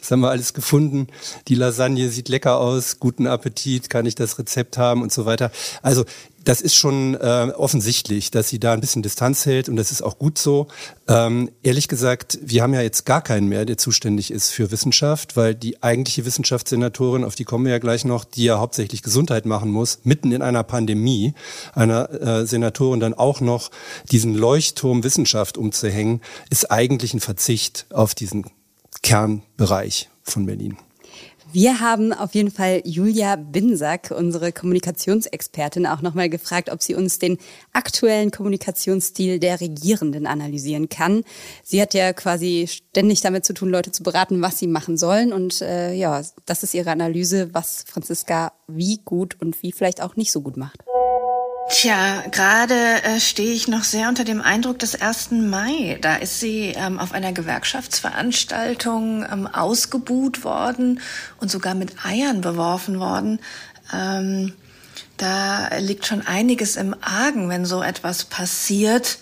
Das 0.00 0.10
haben 0.10 0.20
wir 0.22 0.30
alles 0.30 0.54
gefunden. 0.54 1.08
Die 1.48 1.54
Lasagne 1.54 2.08
sieht 2.08 2.30
lecker 2.30 2.58
aus. 2.58 2.98
Guten 3.00 3.26
Appetit. 3.26 3.90
Kann 3.90 4.06
ich 4.06 4.14
das 4.14 4.38
Rezept 4.38 4.78
haben 4.78 5.02
und 5.02 5.12
so 5.12 5.26
weiter. 5.26 5.52
Also 5.82 6.06
das 6.44 6.60
ist 6.60 6.74
schon 6.74 7.14
äh, 7.14 7.52
offensichtlich, 7.56 8.30
dass 8.30 8.48
sie 8.48 8.58
da 8.58 8.72
ein 8.72 8.80
bisschen 8.80 9.02
Distanz 9.02 9.46
hält 9.46 9.68
und 9.68 9.76
das 9.76 9.90
ist 9.90 10.02
auch 10.02 10.18
gut 10.18 10.38
so. 10.38 10.68
Ähm, 11.08 11.50
ehrlich 11.62 11.88
gesagt, 11.88 12.38
wir 12.42 12.62
haben 12.62 12.74
ja 12.74 12.80
jetzt 12.80 13.04
gar 13.04 13.22
keinen 13.22 13.48
mehr, 13.48 13.64
der 13.64 13.76
zuständig 13.76 14.30
ist 14.30 14.50
für 14.50 14.70
Wissenschaft, 14.70 15.36
weil 15.36 15.54
die 15.54 15.82
eigentliche 15.82 16.24
Wissenschaftssenatorin, 16.24 17.24
auf 17.24 17.34
die 17.34 17.44
kommen 17.44 17.64
wir 17.64 17.72
ja 17.72 17.78
gleich 17.78 18.04
noch, 18.04 18.24
die 18.24 18.44
ja 18.44 18.58
hauptsächlich 18.58 19.02
Gesundheit 19.02 19.44
machen 19.46 19.70
muss, 19.70 20.00
mitten 20.04 20.32
in 20.32 20.42
einer 20.42 20.62
Pandemie, 20.62 21.34
einer 21.74 22.10
äh, 22.10 22.46
Senatorin 22.46 23.00
dann 23.00 23.14
auch 23.14 23.40
noch 23.40 23.70
diesen 24.10 24.34
Leuchtturm 24.34 25.04
Wissenschaft 25.04 25.58
umzuhängen, 25.58 26.20
ist 26.48 26.70
eigentlich 26.70 27.14
ein 27.14 27.20
Verzicht 27.20 27.86
auf 27.90 28.14
diesen 28.14 28.46
Kernbereich 29.02 30.08
von 30.22 30.46
Berlin. 30.46 30.76
Wir 31.52 31.80
haben 31.80 32.12
auf 32.12 32.34
jeden 32.36 32.52
Fall 32.52 32.80
Julia 32.84 33.34
Binsack, 33.34 34.12
unsere 34.16 34.52
Kommunikationsexpertin, 34.52 35.84
auch 35.84 36.00
nochmal 36.00 36.28
gefragt, 36.28 36.70
ob 36.70 36.80
sie 36.80 36.94
uns 36.94 37.18
den 37.18 37.38
aktuellen 37.72 38.30
Kommunikationsstil 38.30 39.40
der 39.40 39.60
Regierenden 39.60 40.28
analysieren 40.28 40.88
kann. 40.88 41.24
Sie 41.64 41.82
hat 41.82 41.92
ja 41.92 42.12
quasi 42.12 42.68
ständig 42.68 43.20
damit 43.22 43.44
zu 43.44 43.52
tun, 43.52 43.70
Leute 43.70 43.90
zu 43.90 44.04
beraten, 44.04 44.42
was 44.42 44.58
sie 44.58 44.68
machen 44.68 44.96
sollen. 44.96 45.32
Und 45.32 45.60
äh, 45.60 45.92
ja, 45.92 46.22
das 46.46 46.62
ist 46.62 46.72
ihre 46.72 46.92
Analyse, 46.92 47.52
was 47.52 47.84
Franziska 47.84 48.52
wie 48.68 49.00
gut 49.04 49.36
und 49.40 49.60
wie 49.64 49.72
vielleicht 49.72 50.02
auch 50.02 50.14
nicht 50.14 50.30
so 50.30 50.42
gut 50.42 50.56
macht. 50.56 50.84
Tja, 51.72 52.24
gerade 52.32 52.74
äh, 53.04 53.20
stehe 53.20 53.52
ich 53.52 53.68
noch 53.68 53.84
sehr 53.84 54.08
unter 54.08 54.24
dem 54.24 54.40
Eindruck 54.40 54.80
des 54.80 55.00
1. 55.00 55.30
Mai. 55.30 55.98
Da 56.00 56.16
ist 56.16 56.40
sie 56.40 56.74
ähm, 56.76 56.98
auf 56.98 57.12
einer 57.12 57.32
Gewerkschaftsveranstaltung 57.32 59.24
ähm, 59.30 59.46
ausgebuht 59.46 60.42
worden 60.42 61.00
und 61.38 61.48
sogar 61.48 61.76
mit 61.76 62.04
Eiern 62.04 62.40
beworfen 62.40 62.98
worden. 62.98 63.38
Ähm, 63.92 64.52
da 65.16 65.76
liegt 65.78 66.06
schon 66.06 66.26
einiges 66.26 66.74
im 66.74 66.96
Argen, 67.02 67.48
wenn 67.48 67.64
so 67.64 67.84
etwas 67.84 68.24
passiert. 68.24 69.18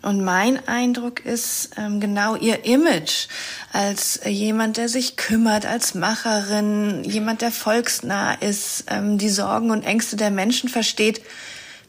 Und 0.00 0.22
mein 0.22 0.66
Eindruck 0.68 1.26
ist 1.26 1.70
ähm, 1.76 1.98
genau 1.98 2.36
ihr 2.36 2.64
Image 2.66 3.26
als 3.72 4.20
jemand, 4.24 4.76
der 4.76 4.88
sich 4.88 5.16
kümmert, 5.16 5.66
als 5.66 5.94
Macherin, 5.96 7.02
jemand, 7.02 7.42
der 7.42 7.50
volksnah 7.50 8.34
ist, 8.34 8.84
ähm, 8.86 9.18
die 9.18 9.28
Sorgen 9.28 9.72
und 9.72 9.82
Ängste 9.82 10.14
der 10.14 10.30
Menschen 10.30 10.68
versteht 10.68 11.20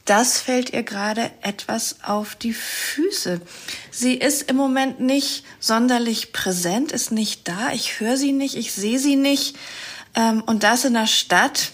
das 0.05 0.39
fällt 0.39 0.71
ihr 0.71 0.83
gerade 0.83 1.31
etwas 1.41 1.97
auf 2.03 2.35
die 2.35 2.53
Füße. 2.53 3.41
Sie 3.91 4.15
ist 4.15 4.49
im 4.49 4.55
Moment 4.55 4.99
nicht 4.99 5.43
sonderlich 5.59 6.33
präsent, 6.33 6.91
ist 6.91 7.11
nicht 7.11 7.47
da. 7.47 7.71
Ich 7.73 7.99
höre 7.99 8.17
sie 8.17 8.31
nicht, 8.31 8.55
ich 8.55 8.73
sehe 8.73 8.99
sie 8.99 9.15
nicht. 9.15 9.55
Ähm, 10.15 10.41
und 10.45 10.63
das 10.63 10.85
in 10.85 10.95
einer 10.95 11.07
Stadt, 11.07 11.71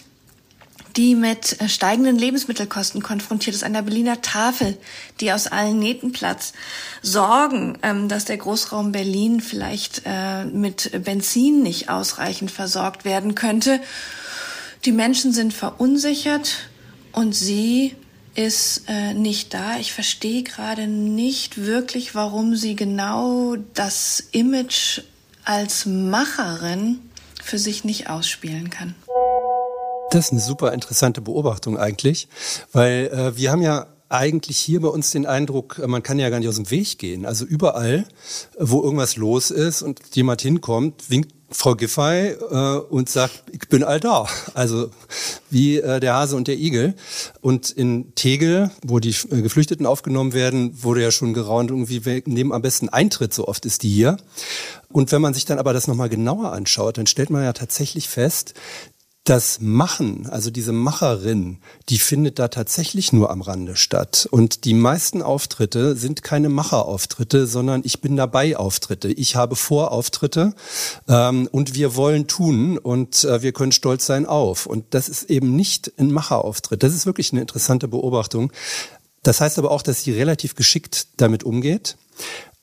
die 0.96 1.14
mit 1.14 1.60
äh, 1.60 1.68
steigenden 1.68 2.18
Lebensmittelkosten 2.18 3.02
konfrontiert 3.02 3.56
ist, 3.56 3.64
an 3.64 3.72
der 3.72 3.82
Berliner 3.82 4.20
Tafel, 4.20 4.76
die 5.20 5.32
aus 5.32 5.46
allen 5.46 5.78
Nähten 5.78 6.12
platzt. 6.12 6.54
Sorgen, 7.02 7.78
ähm, 7.82 8.08
dass 8.08 8.26
der 8.26 8.36
Großraum 8.36 8.92
Berlin 8.92 9.40
vielleicht 9.40 10.02
äh, 10.04 10.44
mit 10.44 11.04
Benzin 11.04 11.62
nicht 11.62 11.88
ausreichend 11.88 12.50
versorgt 12.50 13.04
werden 13.04 13.34
könnte. 13.34 13.80
Die 14.84 14.92
Menschen 14.92 15.32
sind 15.32 15.54
verunsichert 15.54 16.68
und 17.12 17.34
sie 17.34 17.96
ist 18.38 18.82
äh, 18.86 19.14
nicht 19.14 19.52
da. 19.52 19.78
Ich 19.80 19.92
verstehe 19.92 20.44
gerade 20.44 20.86
nicht 20.86 21.58
wirklich, 21.58 22.14
warum 22.14 22.54
sie 22.54 22.76
genau 22.76 23.56
das 23.74 24.22
Image 24.30 25.00
als 25.44 25.86
Macherin 25.86 27.00
für 27.42 27.58
sich 27.58 27.82
nicht 27.82 28.08
ausspielen 28.08 28.70
kann. 28.70 28.94
Das 30.12 30.26
ist 30.26 30.32
eine 30.32 30.40
super 30.40 30.72
interessante 30.72 31.20
Beobachtung 31.20 31.76
eigentlich, 31.76 32.28
weil 32.72 33.08
äh, 33.08 33.36
wir 33.36 33.50
haben 33.50 33.60
ja 33.60 33.88
eigentlich 34.08 34.56
hier 34.56 34.80
bei 34.80 34.88
uns 34.88 35.10
den 35.10 35.26
Eindruck, 35.26 35.84
man 35.86 36.04
kann 36.04 36.20
ja 36.20 36.30
gar 36.30 36.38
nicht 36.38 36.48
aus 36.48 36.56
dem 36.56 36.70
Weg 36.70 36.96
gehen. 36.98 37.26
Also 37.26 37.44
überall, 37.44 38.06
wo 38.56 38.82
irgendwas 38.82 39.16
los 39.16 39.50
ist 39.50 39.82
und 39.82 40.00
jemand 40.14 40.42
hinkommt, 40.42 41.10
winkt 41.10 41.34
Frau 41.50 41.74
Giffey 41.74 42.36
äh, 42.50 42.78
und 42.90 43.08
sagt, 43.08 43.44
ich 43.52 43.68
bin 43.68 43.82
all 43.82 44.00
da. 44.00 44.26
Also 44.54 44.90
wie 45.50 45.78
äh, 45.78 45.98
der 45.98 46.14
Hase 46.14 46.36
und 46.36 46.46
der 46.46 46.58
Igel. 46.58 46.94
Und 47.40 47.70
in 47.70 48.14
Tegel, 48.14 48.70
wo 48.84 48.98
die 48.98 49.14
äh, 49.30 49.42
Geflüchteten 49.42 49.86
aufgenommen 49.86 50.34
werden, 50.34 50.82
wurde 50.82 51.02
ja 51.02 51.10
schon 51.10 51.32
geraunt, 51.32 51.70
irgendwie 51.70 52.22
nehmen 52.26 52.52
am 52.52 52.62
besten 52.62 52.88
Eintritt, 52.90 53.32
so 53.32 53.48
oft 53.48 53.64
ist 53.64 53.82
die 53.82 53.88
hier. 53.88 54.18
Und 54.90 55.10
wenn 55.12 55.22
man 55.22 55.34
sich 55.34 55.46
dann 55.46 55.58
aber 55.58 55.72
das 55.72 55.88
nochmal 55.88 56.08
genauer 56.08 56.52
anschaut, 56.52 56.98
dann 56.98 57.06
stellt 57.06 57.30
man 57.30 57.42
ja 57.42 57.52
tatsächlich 57.52 58.08
fest, 58.08 58.54
das 59.28 59.58
Machen, 59.60 60.26
also 60.30 60.50
diese 60.50 60.72
Macherin, 60.72 61.58
die 61.90 61.98
findet 61.98 62.38
da 62.38 62.48
tatsächlich 62.48 63.12
nur 63.12 63.30
am 63.30 63.42
Rande 63.42 63.76
statt. 63.76 64.26
Und 64.30 64.64
die 64.64 64.72
meisten 64.72 65.20
Auftritte 65.20 65.96
sind 65.96 66.22
keine 66.22 66.48
Macherauftritte, 66.48 67.46
sondern 67.46 67.82
ich 67.84 68.00
bin 68.00 68.16
dabei 68.16 68.56
Auftritte. 68.56 69.08
Ich 69.08 69.36
habe 69.36 69.54
Vorauftritte 69.54 70.54
ähm, 71.08 71.46
und 71.52 71.74
wir 71.74 71.94
wollen 71.94 72.26
tun 72.26 72.78
und 72.78 73.24
äh, 73.24 73.42
wir 73.42 73.52
können 73.52 73.72
stolz 73.72 74.06
sein 74.06 74.24
auf. 74.24 74.64
Und 74.64 74.86
das 74.90 75.10
ist 75.10 75.24
eben 75.24 75.54
nicht 75.54 75.92
ein 75.98 76.10
Macherauftritt. 76.10 76.82
Das 76.82 76.94
ist 76.94 77.04
wirklich 77.04 77.30
eine 77.32 77.42
interessante 77.42 77.86
Beobachtung. 77.86 78.50
Das 79.22 79.42
heißt 79.42 79.58
aber 79.58 79.72
auch, 79.72 79.82
dass 79.82 80.04
sie 80.04 80.12
relativ 80.12 80.54
geschickt 80.54 81.08
damit 81.18 81.44
umgeht 81.44 81.96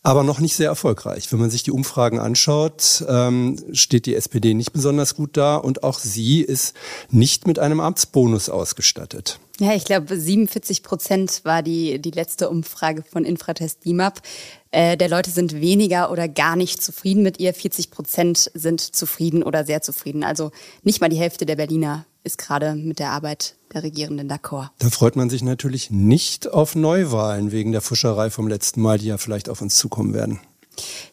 aber 0.06 0.24
noch 0.24 0.40
nicht 0.40 0.56
sehr 0.56 0.70
erfolgreich. 0.70 1.32
Wenn 1.32 1.40
man 1.40 1.50
sich 1.50 1.64
die 1.64 1.72
Umfragen 1.72 2.20
anschaut, 2.20 3.04
ähm, 3.10 3.58
steht 3.74 4.06
die 4.06 4.14
SPD 4.14 4.54
nicht 4.54 4.72
besonders 4.72 5.16
gut 5.16 5.36
da 5.36 5.56
und 5.56 5.84
auch 5.84 5.98
sie 5.98 6.42
ist 6.42 6.76
nicht 7.10 7.48
mit 7.48 7.58
einem 7.58 7.80
Amtsbonus 7.80 8.50
ausgestattet. 8.50 9.40
Ja, 9.60 9.74
ich 9.74 9.84
glaube, 9.86 10.16
47 10.16 10.84
Prozent 10.84 11.42
war 11.44 11.64
die, 11.64 12.00
die 12.00 12.12
letzte 12.12 12.50
Umfrage 12.50 13.04
von 13.04 13.26
Infratest 13.26 13.84
DIMAP. 13.84 14.22
Äh, 14.70 14.96
der 14.96 15.10
Leute 15.10 15.32
sind 15.32 15.60
weniger 15.60 16.12
oder 16.12 16.28
gar 16.28 16.56
nicht 16.56 16.84
zufrieden 16.84 17.24
mit 17.24 17.40
ihr. 17.40 17.54
40 17.54 17.90
Prozent 17.90 18.52
sind 18.54 18.82
zufrieden 18.82 19.42
oder 19.42 19.66
sehr 19.66 19.82
zufrieden. 19.82 20.24
Also 20.24 20.52
nicht 20.84 21.02
mal 21.02 21.10
die 21.10 21.18
Hälfte 21.18 21.48
der 21.48 21.56
Berliner 21.56 22.06
ist 22.26 22.38
gerade 22.38 22.74
mit 22.76 23.00
der 23.00 23.12
Arbeit 23.12 23.56
der 23.74 23.84
Regierenden 23.84 24.30
d'accord. 24.30 24.70
Da 24.80 24.90
freut 24.90 25.16
man 25.16 25.30
sich 25.30 25.44
natürlich 25.44 25.92
nicht 25.92 26.52
auf 26.52 26.76
Neuwahlen 26.76 27.52
wegen 27.52 27.72
der 27.72 27.82
Fuscherei 27.82 28.30
vom 28.30 28.48
letzten 28.48 28.82
Mal, 28.82 28.98
die 28.98 29.08
ja 29.08 29.18
vielleicht 29.18 29.48
auf 29.48 29.62
uns 29.62 29.78
zukommen 29.78 30.14
werden. 30.14 30.40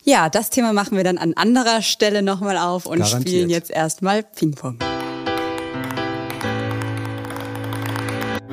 Ja, 0.05 0.29
das 0.29 0.51
Thema 0.51 0.73
machen 0.73 0.97
wir 0.97 1.05
dann 1.05 1.19
an 1.19 1.35
anderer 1.35 1.83
Stelle 1.83 2.23
nochmal 2.23 2.57
auf 2.57 2.87
und 2.87 2.99
Garantiert. 2.99 3.29
spielen 3.29 3.51
jetzt 3.51 3.71
erstmal 3.71 4.23
Ping-Pong. 4.23 4.79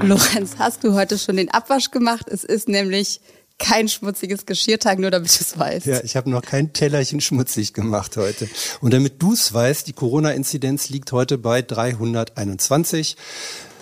Lorenz, 0.02 0.56
hast 0.60 0.84
du 0.84 0.94
heute 0.94 1.18
schon 1.18 1.38
den 1.38 1.50
Abwasch 1.52 1.92
gemacht? 1.92 2.28
Es 2.30 2.44
ist 2.44 2.70
nämlich 2.70 3.20
kein 3.60 3.88
schmutziges 3.88 4.46
Geschirrtag, 4.46 5.00
nur 5.00 5.12
damit 5.12 5.30
du 5.30 5.44
es 5.44 5.60
weißt. 5.60 5.86
Ja, 5.86 6.04
ich 6.04 6.16
habe 6.16 6.30
noch 6.30 6.42
kein 6.42 6.74
Tellerchen 6.74 7.22
schmutzig 7.22 7.74
gemacht 7.74 8.18
heute. 8.18 8.50
Und 8.82 8.94
damit 8.94 9.22
du 9.22 9.34
es 9.34 9.54
weißt, 9.54 9.86
die 9.86 9.94
Corona-Inzidenz 9.94 10.90
liegt 10.90 11.12
heute 11.12 11.38
bei 11.38 11.62
321. 11.62 13.18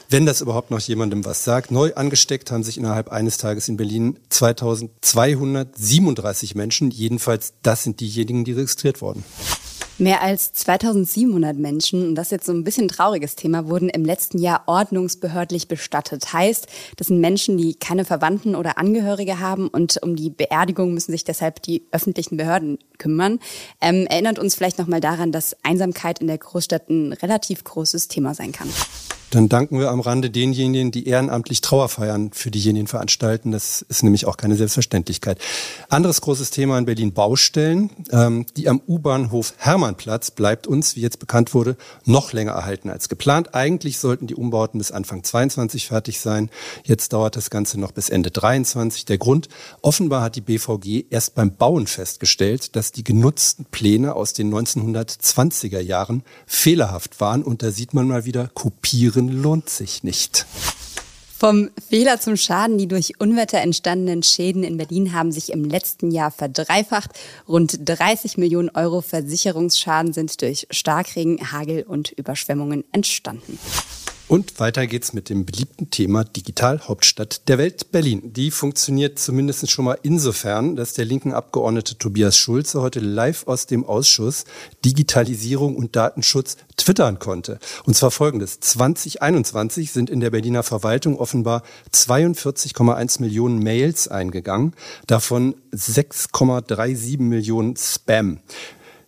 Wenn 0.10 0.26
das 0.26 0.40
überhaupt 0.40 0.72
noch 0.72 0.80
jemandem 0.80 1.26
was 1.26 1.44
sagt. 1.44 1.70
Neu 1.70 1.94
angesteckt 1.96 2.50
haben 2.50 2.64
sich 2.64 2.78
innerhalb 2.78 3.10
eines 3.10 3.38
Tages 3.38 3.68
in 3.68 3.76
Berlin 3.76 4.18
2237 4.30 6.56
Menschen. 6.56 6.92
Jedenfalls, 6.92 7.52
das 7.62 7.84
sind 7.84 8.00
diejenigen, 8.00 8.46
die 8.46 8.54
registriert 8.54 9.02
wurden. 9.02 9.26
Mehr 10.00 10.22
als 10.22 10.54
2700 10.54 11.58
Menschen, 11.58 12.10
und 12.10 12.16
das 12.16 12.28
ist 12.28 12.32
jetzt 12.32 12.46
so 12.46 12.54
ein 12.54 12.64
bisschen 12.64 12.88
trauriges 12.88 13.36
Thema, 13.36 13.68
wurden 13.68 13.90
im 13.90 14.06
letzten 14.06 14.38
Jahr 14.38 14.62
ordnungsbehördlich 14.68 15.68
bestattet. 15.68 16.32
Heißt, 16.32 16.68
das 16.98 17.08
sind 17.08 17.20
Menschen, 17.20 17.58
die 17.58 17.74
keine 17.74 18.06
Verwandten 18.06 18.56
oder 18.56 18.78
Angehörige 18.78 19.40
haben 19.40 19.68
und 19.68 19.98
um 20.04 20.16
die 20.16 20.30
Beerdigung 20.30 20.94
müssen 20.94 21.12
sich 21.12 21.24
deshalb 21.24 21.64
die 21.64 21.82
öffentlichen 21.92 22.38
Behörden 22.38 22.78
kümmern. 23.00 23.40
Ähm, 23.82 24.06
erinnert 24.06 24.38
uns 24.38 24.54
vielleicht 24.54 24.78
nochmal 24.78 25.02
daran, 25.02 25.32
dass 25.32 25.56
Einsamkeit 25.64 26.20
in 26.20 26.28
der 26.28 26.38
Großstadt 26.38 26.90
ein 26.90 27.14
relativ 27.14 27.64
großes 27.64 28.08
Thema 28.08 28.36
sein 28.36 28.52
kann. 28.52 28.70
Dann 29.30 29.50
danken 29.50 29.78
wir 29.80 29.92
am 29.92 30.00
Rande 30.00 30.30
denjenigen, 30.30 30.92
die 30.92 31.06
ehrenamtlich 31.06 31.60
Trauerfeiern 31.60 32.32
für 32.32 32.50
diejenigen 32.50 32.88
veranstalten. 32.88 33.52
Das 33.52 33.82
ist 33.90 34.02
nämlich 34.02 34.26
auch 34.26 34.38
keine 34.38 34.56
Selbstverständlichkeit. 34.56 35.40
Anderes 35.90 36.22
großes 36.22 36.50
Thema 36.50 36.78
in 36.78 36.86
Berlin 36.86 37.12
Baustellen. 37.12 37.90
Ähm, 38.12 38.46
die 38.56 38.70
am 38.70 38.82
U-Bahnhof 38.88 39.54
Hermannplatz 39.58 40.32
bleibt 40.32 40.66
uns, 40.66 40.96
wie 40.96 41.02
jetzt 41.02 41.20
bekannt 41.20 41.54
wurde, 41.54 41.76
noch 42.06 42.32
länger 42.32 42.54
erhalten 42.54 42.90
als 42.90 43.10
geplant. 43.10 43.54
Eigentlich 43.54 44.00
sollten 44.00 44.28
die 44.28 44.36
Umbauten 44.36 44.78
bis 44.78 44.92
Anfang 44.92 45.24
22 45.24 45.88
fertig 45.88 46.22
sein. 46.22 46.50
Jetzt 46.86 47.12
dauert 47.12 47.36
das 47.36 47.50
Ganze 47.50 47.82
noch 47.82 47.92
bis 47.92 48.10
Ende 48.10 48.32
23. 48.32 49.04
Der 49.04 49.18
Grund, 49.18 49.50
offenbar 49.82 50.22
hat 50.22 50.38
die 50.38 50.42
BVG 50.42 51.06
erst 51.10 51.36
beim 51.36 51.54
Bauen 51.54 51.88
festgestellt, 51.88 52.78
dass 52.78 52.94
die 52.94 53.04
genutzten 53.04 53.66
Pläne 53.66 54.16
aus 54.16 54.32
den 54.32 54.54
1920er 54.54 55.82
Jahren 55.82 56.24
fehlerhaft 56.46 57.20
waren. 57.20 57.44
Und 57.44 57.62
da 57.62 57.72
sieht 57.72 57.94
man 57.94 58.08
mal 58.08 58.24
wieder, 58.24 58.50
kopieren 58.54 59.17
lohnt 59.26 59.70
sich 59.70 60.04
nicht. 60.04 60.46
Vom 61.40 61.70
Fehler 61.88 62.20
zum 62.20 62.36
Schaden. 62.36 62.80
Die 62.80 62.88
durch 62.88 63.20
Unwetter 63.20 63.60
entstandenen 63.60 64.24
Schäden 64.24 64.64
in 64.64 64.78
Berlin 64.78 65.14
haben 65.14 65.32
sich 65.32 65.52
im 65.52 65.66
letzten 65.66 66.10
Jahr 66.10 66.32
verdreifacht. 66.32 67.12
Rund 67.48 67.80
30 67.86 68.38
Millionen 68.38 68.70
Euro 68.70 69.02
Versicherungsschaden 69.02 70.14
sind 70.14 70.42
durch 70.42 70.68
Starkregen, 70.72 71.52
Hagel 71.52 71.84
und 71.84 72.12
Überschwemmungen 72.12 72.84
entstanden. 72.92 73.60
Und 74.30 74.60
weiter 74.60 74.88
geht's 74.88 75.14
mit 75.14 75.30
dem 75.30 75.46
beliebten 75.46 75.90
Thema 75.90 76.26
Digitalhauptstadt 76.26 77.48
der 77.48 77.58
Welt 77.58 77.94
Berlin. 77.94 78.34
Die 78.34 78.52
funktioniert 78.52 79.18
zumindest 79.20 79.72
schon 79.72 79.86
mal 79.86 79.98
insofern, 80.04 80.76
dass 80.76 80.92
der 80.92 81.06
linken 81.06 81.32
Abgeordnete 81.32 81.98
Tobias 81.98 82.36
Schulze 82.36 82.82
heute 82.82 83.00
live 83.00 83.48
aus 83.48 83.68
dem 83.68 83.86
Ausschuss 83.86 84.44
Digitalisierung 84.84 85.78
und 85.78 85.96
Datenschutz 85.96 86.58
twittern 86.76 87.20
konnte. 87.20 87.60
Und 87.86 87.96
zwar 87.96 88.12
folgendes. 88.12 88.60
2021 88.60 89.94
sind 89.94 90.10
in 90.10 90.20
der 90.20 90.32
Berliner 90.32 90.64
Verwaltung 90.64 91.18
offenbar 91.18 91.64
42,1 91.94 93.22
Millionen 93.22 93.60
Mails 93.60 94.10
eingegangen, 94.10 94.74
davon 95.08 95.56
6,37 95.72 97.22
Millionen 97.22 97.78
Spam. 97.78 98.40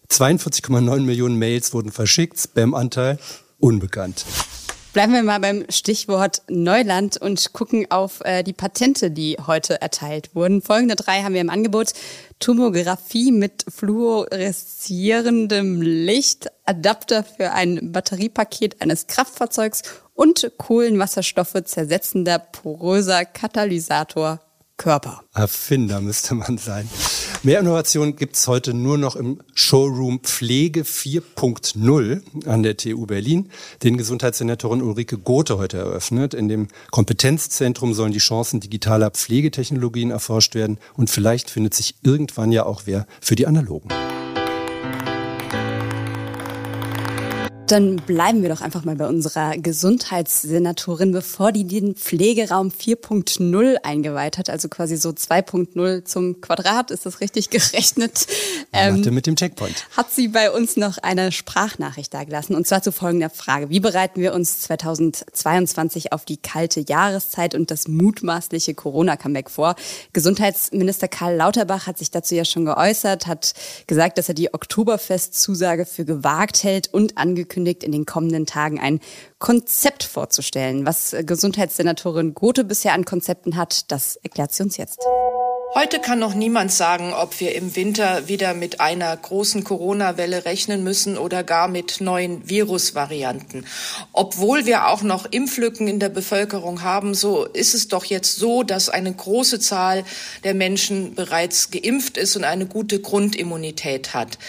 42,9 0.10 1.02
Millionen 1.02 1.38
Mails 1.38 1.74
wurden 1.74 1.92
verschickt, 1.92 2.38
Spam-Anteil 2.40 3.20
unbekannt. 3.60 4.26
Bleiben 4.92 5.14
wir 5.14 5.22
mal 5.22 5.40
beim 5.40 5.66
Stichwort 5.70 6.42
Neuland 6.50 7.18
und 7.18 7.54
gucken 7.54 7.86
auf 7.92 8.22
äh, 8.26 8.42
die 8.42 8.54
Patente, 8.54 9.12
die 9.12 9.38
heute 9.46 9.80
erteilt 9.82 10.34
wurden. 10.34 10.64
Folgende 10.64 10.96
drei 10.96 11.22
haben 11.22 11.36
wir 11.36 11.42
im 11.42 11.52
Angebot. 11.52 11.94
Tomographie 12.40 13.32
mit 13.32 13.66
fluoreszierendem 13.68 15.84
Licht, 15.84 16.48
Adapter 16.66 17.24
für 17.24 17.52
ein 17.52 17.92
Batteriepaket 17.92 18.82
eines 18.82 19.06
Kraftfahrzeugs 19.06 19.84
und 20.16 20.54
Kohlenwasserstoffe 20.58 21.62
zersetzender 21.66 22.40
poröser 22.40 23.26
Katalysator 23.26 24.40
Körper. 24.78 25.22
Erfinder 25.36 26.02
müsste 26.02 26.34
man 26.34 26.58
sein. 26.58 26.90
Mehr 27.42 27.62
Innovation 27.62 28.18
gibt's 28.18 28.50
heute 28.50 28.74
nur 28.74 28.98
noch 28.98 29.16
im 29.16 29.40
Showroom 29.54 30.20
Pflege 30.20 30.82
4.0 30.82 32.46
an 32.46 32.64
der 32.64 32.76
TU 32.76 33.06
Berlin, 33.06 33.50
den 33.82 33.96
Gesundheitssenatorin 33.96 34.82
Ulrike 34.82 35.18
Gothe 35.18 35.58
heute 35.58 35.78
eröffnet. 35.78 36.34
In 36.34 36.50
dem 36.50 36.68
Kompetenzzentrum 36.92 37.94
sollen 37.94 38.12
die 38.12 38.20
Chancen 38.20 38.60
digitaler 38.60 39.12
Pflegetechnologien 39.12 40.12
erforscht 40.12 40.54
werden 40.54 40.80
und 40.98 41.10
vielleicht 41.10 41.50
findet 41.50 41.74
sich 41.74 41.96
irgendwann 42.04 42.52
ja 42.52 42.66
auch 42.66 42.82
wer 42.84 43.08
für 43.22 43.38
die 43.38 43.48
analogen. 43.48 43.88
Dann 47.70 47.98
bleiben 47.98 48.42
wir 48.42 48.50
doch 48.50 48.62
einfach 48.62 48.84
mal 48.84 48.96
bei 48.96 49.08
unserer 49.08 49.56
Gesundheitssenatorin, 49.56 51.12
bevor 51.12 51.52
die 51.52 51.68
den 51.68 51.94
Pflegeraum 51.94 52.70
4.0 52.70 53.76
eingeweiht 53.84 54.40
hat, 54.40 54.50
also 54.50 54.70
quasi 54.70 54.98
so 54.98 55.10
2.0 55.10 56.04
zum 56.04 56.42
Quadrat, 56.42 56.90
ist 56.90 57.06
das 57.06 57.22
richtig 57.22 57.52
gerechnet? 57.52 58.26
Ähm, 58.74 59.02
mit 59.14 59.28
dem 59.28 59.36
Checkpoint. 59.36 59.86
Hat 59.96 60.12
sie 60.12 60.30
bei 60.30 60.50
uns 60.50 60.78
noch 60.78 60.98
eine 60.98 61.32
Sprachnachricht 61.32 62.12
dagelassen 62.12 62.56
und 62.56 62.66
zwar 62.66 62.82
zu 62.82 62.92
folgender 62.92 63.30
Frage. 63.30 63.70
Wie 63.70 63.80
bereiten 63.80 64.20
wir 64.20 64.34
uns 64.34 64.62
2022 64.62 66.12
auf 66.12 66.26
die 66.26 66.38
kalte 66.38 66.80
Jahreszeit 66.80 67.54
und 67.54 67.70
das 67.70 67.88
mutmaßliche 67.88 68.74
Corona-Comeback 68.74 69.52
vor? 69.52 69.76
Gesundheitsminister 70.14 71.08
Karl 71.08 71.36
Lauterbach 71.36 71.86
hat 71.86 72.00
sich 72.00 72.10
dazu 72.10 72.34
ja 72.34 72.46
schon 72.46 72.66
geäußert, 72.66 73.28
hat 73.28 73.54
gesagt, 73.86 74.18
dass 74.18 74.28
er 74.28 74.34
die 74.34 74.56
Oktoberfest-Zusage 74.56 75.86
für 75.86 76.06
gewagt 76.06 76.64
hält 76.64 76.92
und 76.92 77.20
angekündigt, 77.20 77.59
angekündigt, 77.60 77.84
in 77.84 77.92
den 77.92 78.06
kommenden 78.06 78.46
Tagen 78.46 78.80
ein 78.80 79.00
Konzept 79.38 80.04
vorzustellen. 80.04 80.86
Was 80.86 81.16
Gesundheitssenatorin 81.26 82.34
Gothe 82.34 82.64
bisher 82.64 82.94
an 82.94 83.06
Konzepten 83.06 83.56
hat, 83.56 83.92
das 83.92 84.16
erklärt 84.18 84.54
sie 84.54 84.64
uns 84.64 84.78
jetzt. 84.78 85.00
Heute 85.76 86.00
kann 86.00 86.18
noch 86.18 86.34
niemand 86.34 86.72
sagen, 86.72 87.14
ob 87.14 87.40
wir 87.40 87.54
im 87.54 87.76
Winter 87.76 88.28
wieder 88.28 88.56
mit 88.56 88.82
einer 88.82 89.16
großen 89.16 89.64
Corona-Welle 89.64 90.46
rechnen 90.46 90.84
müssen 90.84 91.16
oder 91.16 91.44
gar 91.44 91.68
mit 91.68 92.02
neuen 92.02 92.50
Virusvarianten. 92.50 93.68
Obwohl 94.12 94.66
wir 94.66 94.88
auch 94.88 95.04
noch 95.04 95.28
Impflücken 95.30 95.88
in 95.88 96.00
der 96.00 96.10
Bevölkerung 96.10 96.82
haben, 96.82 97.14
so 97.14 97.46
ist 97.46 97.76
es 97.76 97.88
doch 97.88 98.04
jetzt 98.04 98.38
so, 98.38 98.64
dass 98.64 98.90
eine 98.90 99.14
große 99.14 99.60
Zahl 99.60 100.06
der 100.44 100.56
Menschen 100.56 101.14
bereits 101.14 101.70
geimpft 101.70 102.18
ist 102.18 102.36
und 102.36 102.46
eine 102.46 102.66
gute 102.66 103.00
Grundimmunität 103.00 104.16
hat. 104.16 104.40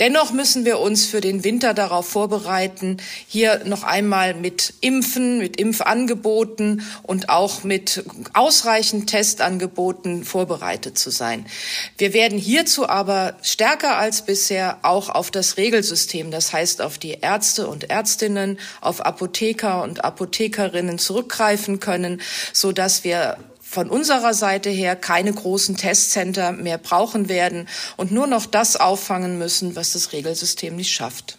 Dennoch 0.00 0.32
müssen 0.32 0.64
wir 0.64 0.80
uns 0.80 1.06
für 1.06 1.20
den 1.20 1.44
Winter 1.44 1.74
darauf 1.74 2.08
vorbereiten, 2.08 2.96
hier 3.28 3.62
noch 3.64 3.84
einmal 3.84 4.34
mit 4.34 4.74
Impfen, 4.80 5.38
mit 5.38 5.58
Impfangeboten 5.58 6.82
und 7.04 7.28
auch 7.28 7.62
mit 7.62 8.04
ausreichend 8.34 9.08
Testangeboten 9.08 10.24
vorbereiten 10.24 10.55
vorbereitet 10.56 10.98
zu 10.98 11.10
sein. 11.10 11.46
Wir 11.98 12.12
werden 12.12 12.38
hierzu 12.38 12.88
aber 12.88 13.36
stärker 13.42 13.98
als 13.98 14.22
bisher 14.22 14.78
auch 14.82 15.08
auf 15.08 15.30
das 15.30 15.56
Regelsystem, 15.56 16.30
das 16.30 16.52
heißt 16.52 16.80
auf 16.82 16.98
die 16.98 17.18
Ärzte 17.20 17.68
und 17.68 17.90
Ärztinnen, 17.90 18.58
auf 18.80 19.04
Apotheker 19.04 19.82
und 19.82 20.04
Apothekerinnen 20.04 20.98
zurückgreifen 20.98 21.80
können, 21.80 22.20
so 22.52 22.72
dass 22.72 23.04
wir 23.04 23.36
von 23.60 23.90
unserer 23.90 24.32
Seite 24.32 24.70
her 24.70 24.96
keine 24.96 25.32
großen 25.32 25.76
Testcenter 25.76 26.52
mehr 26.52 26.78
brauchen 26.78 27.28
werden 27.28 27.68
und 27.96 28.12
nur 28.12 28.26
noch 28.26 28.46
das 28.46 28.76
auffangen 28.76 29.38
müssen, 29.38 29.76
was 29.76 29.92
das 29.92 30.12
Regelsystem 30.12 30.76
nicht 30.76 30.92
schafft. 30.92 31.38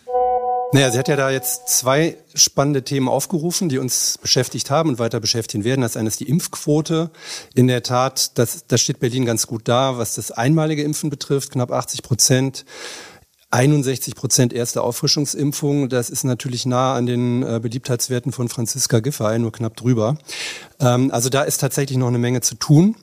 Naja, 0.73 0.91
sie 0.91 0.99
hat 0.99 1.07
ja 1.07 1.15
da 1.15 1.29
jetzt 1.29 1.69
zwei 1.69 2.17
spannende 2.33 2.83
Themen 2.83 3.07
aufgerufen, 3.07 3.69
die 3.69 3.77
uns 3.77 4.17
beschäftigt 4.21 4.69
haben 4.69 4.89
und 4.89 4.99
weiter 4.99 5.21
beschäftigen 5.21 5.63
werden. 5.63 5.81
Das 5.81 5.95
eine 5.95 6.09
ist 6.09 6.19
die 6.19 6.27
Impfquote. 6.27 7.09
In 7.55 7.67
der 7.67 7.83
Tat, 7.83 8.37
das, 8.37 8.67
das 8.67 8.81
steht 8.81 8.99
Berlin 8.99 9.25
ganz 9.25 9.47
gut 9.47 9.61
da, 9.69 9.97
was 9.97 10.15
das 10.15 10.31
einmalige 10.31 10.83
Impfen 10.83 11.09
betrifft, 11.09 11.51
knapp 11.51 11.71
80 11.71 12.03
Prozent. 12.03 12.65
61 13.49 14.15
Prozent 14.15 14.51
erste 14.51 14.81
Auffrischungsimpfung, 14.81 15.87
das 15.87 16.09
ist 16.09 16.25
natürlich 16.25 16.65
nah 16.65 16.95
an 16.95 17.05
den 17.05 17.43
äh, 17.43 17.59
Beliebtheitswerten 17.61 18.33
von 18.33 18.49
Franziska 18.49 18.99
Giffey, 18.99 19.39
nur 19.39 19.53
knapp 19.53 19.77
drüber. 19.77 20.17
Ähm, 20.81 21.11
also 21.11 21.29
da 21.29 21.43
ist 21.43 21.61
tatsächlich 21.61 21.97
noch 21.97 22.09
eine 22.09 22.17
Menge 22.17 22.41
zu 22.41 22.55
tun. 22.55 22.97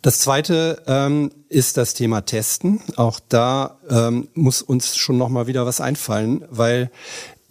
Das 0.00 0.18
zweite 0.20 0.82
ähm, 0.86 1.30
ist 1.50 1.76
das 1.76 1.92
Thema 1.92 2.22
Testen. 2.22 2.80
Auch 2.96 3.20
da 3.28 3.78
ähm, 3.90 4.28
muss 4.32 4.62
uns 4.62 4.96
schon 4.96 5.18
noch 5.18 5.28
mal 5.28 5.46
wieder 5.46 5.66
was 5.66 5.82
einfallen, 5.82 6.46
weil 6.48 6.90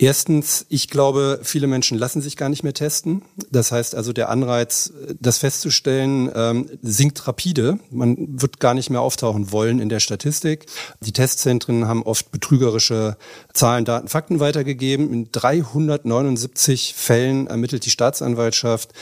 Erstens, 0.01 0.65
ich 0.69 0.87
glaube, 0.87 1.41
viele 1.43 1.67
Menschen 1.67 1.97
lassen 1.97 2.21
sich 2.21 2.37
gar 2.37 2.47
nicht 2.47 2.63
mehr 2.63 2.73
testen. 2.73 3.21
Das 3.51 3.73
heißt 3.73 3.95
also, 3.95 4.13
der 4.13 4.29
Anreiz, 4.29 4.93
das 5.19 5.39
festzustellen, 5.39 6.31
ähm, 6.33 6.69
sinkt 6.81 7.27
rapide. 7.27 7.79
Man 7.91 8.41
wird 8.41 8.61
gar 8.61 8.73
nicht 8.73 8.89
mehr 8.89 9.01
auftauchen 9.01 9.51
wollen 9.51 9.79
in 9.79 9.89
der 9.89 9.99
Statistik. 9.99 10.67
Die 11.01 11.11
Testzentren 11.11 11.85
haben 11.85 12.03
oft 12.03 12.31
betrügerische 12.31 13.17
Zahlen, 13.51 13.83
Daten, 13.83 14.07
Fakten 14.07 14.39
weitergegeben. 14.39 15.11
In 15.11 15.31
379 15.33 16.93
Fällen 16.95 17.47
ermittelt 17.47 17.85
die 17.85 17.91
Staatsanwaltschaft 17.91 18.93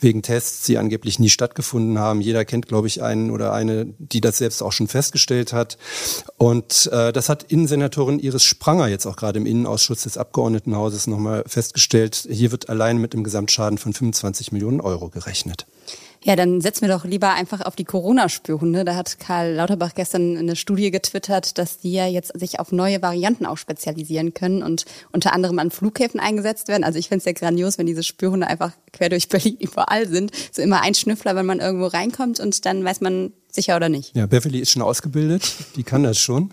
wegen 0.00 0.22
Tests, 0.22 0.64
die 0.64 0.78
angeblich 0.78 1.18
nie 1.18 1.28
stattgefunden 1.28 1.98
haben. 1.98 2.22
Jeder 2.22 2.46
kennt, 2.46 2.66
glaube 2.66 2.86
ich, 2.86 3.02
einen 3.02 3.30
oder 3.30 3.52
eine, 3.52 3.92
die 3.98 4.22
das 4.22 4.38
selbst 4.38 4.62
auch 4.62 4.72
schon 4.72 4.88
festgestellt 4.88 5.52
hat. 5.52 5.76
Und 6.38 6.88
äh, 6.92 7.12
das 7.12 7.28
hat 7.28 7.42
Innensenatorin 7.42 8.20
Iris 8.20 8.44
Spranger 8.44 8.88
jetzt 8.88 9.04
auch 9.04 9.16
gerade 9.16 9.38
im 9.38 9.44
Innenausschuss 9.44 10.04
des 10.04 10.16
Abgeordneten 10.16 10.45
Abgeordnetenhauses 10.46 11.08
nochmal 11.08 11.42
festgestellt, 11.46 12.26
hier 12.30 12.52
wird 12.52 12.68
allein 12.68 12.98
mit 12.98 13.14
einem 13.14 13.24
Gesamtschaden 13.24 13.78
von 13.78 13.92
25 13.92 14.52
Millionen 14.52 14.80
Euro 14.80 15.08
gerechnet. 15.08 15.66
Ja, 16.22 16.34
dann 16.34 16.60
setzen 16.60 16.82
wir 16.82 16.88
doch 16.88 17.04
lieber 17.04 17.34
einfach 17.34 17.60
auf 17.60 17.76
die 17.76 17.84
Corona-Spürhunde. 17.84 18.84
Da 18.84 18.96
hat 18.96 19.18
Karl 19.20 19.54
Lauterbach 19.54 19.94
gestern 19.94 20.36
eine 20.36 20.56
Studie 20.56 20.90
getwittert, 20.90 21.58
dass 21.58 21.78
die 21.78 21.92
ja 21.92 22.06
jetzt 22.06 22.38
sich 22.38 22.58
auf 22.58 22.72
neue 22.72 23.02
Varianten 23.02 23.46
auch 23.46 23.58
spezialisieren 23.58 24.34
können 24.34 24.62
und 24.62 24.86
unter 25.12 25.32
anderem 25.32 25.58
an 25.58 25.70
Flughäfen 25.70 26.18
eingesetzt 26.18 26.68
werden. 26.68 26.84
Also 26.84 26.98
ich 26.98 27.08
finde 27.08 27.18
es 27.18 27.24
ja 27.26 27.32
grandios, 27.32 27.78
wenn 27.78 27.86
diese 27.86 28.02
Spürhunde 28.02 28.46
einfach 28.46 28.72
quer 28.92 29.08
durch 29.08 29.28
Berlin 29.28 29.56
überall 29.60 30.08
sind. 30.08 30.32
So 30.52 30.62
immer 30.62 30.80
ein 30.80 30.94
Schnüffler, 30.94 31.36
wenn 31.36 31.46
man 31.46 31.60
irgendwo 31.60 31.86
reinkommt 31.86 32.40
und 32.40 32.64
dann 32.66 32.84
weiß 32.84 33.00
man 33.02 33.32
sicher 33.48 33.76
oder 33.76 33.88
nicht. 33.88 34.14
Ja, 34.16 34.26
Beverly 34.26 34.60
ist 34.60 34.70
schon 34.70 34.82
ausgebildet, 34.82 35.54
die 35.76 35.82
kann 35.82 36.02
das 36.02 36.18
schon. 36.18 36.52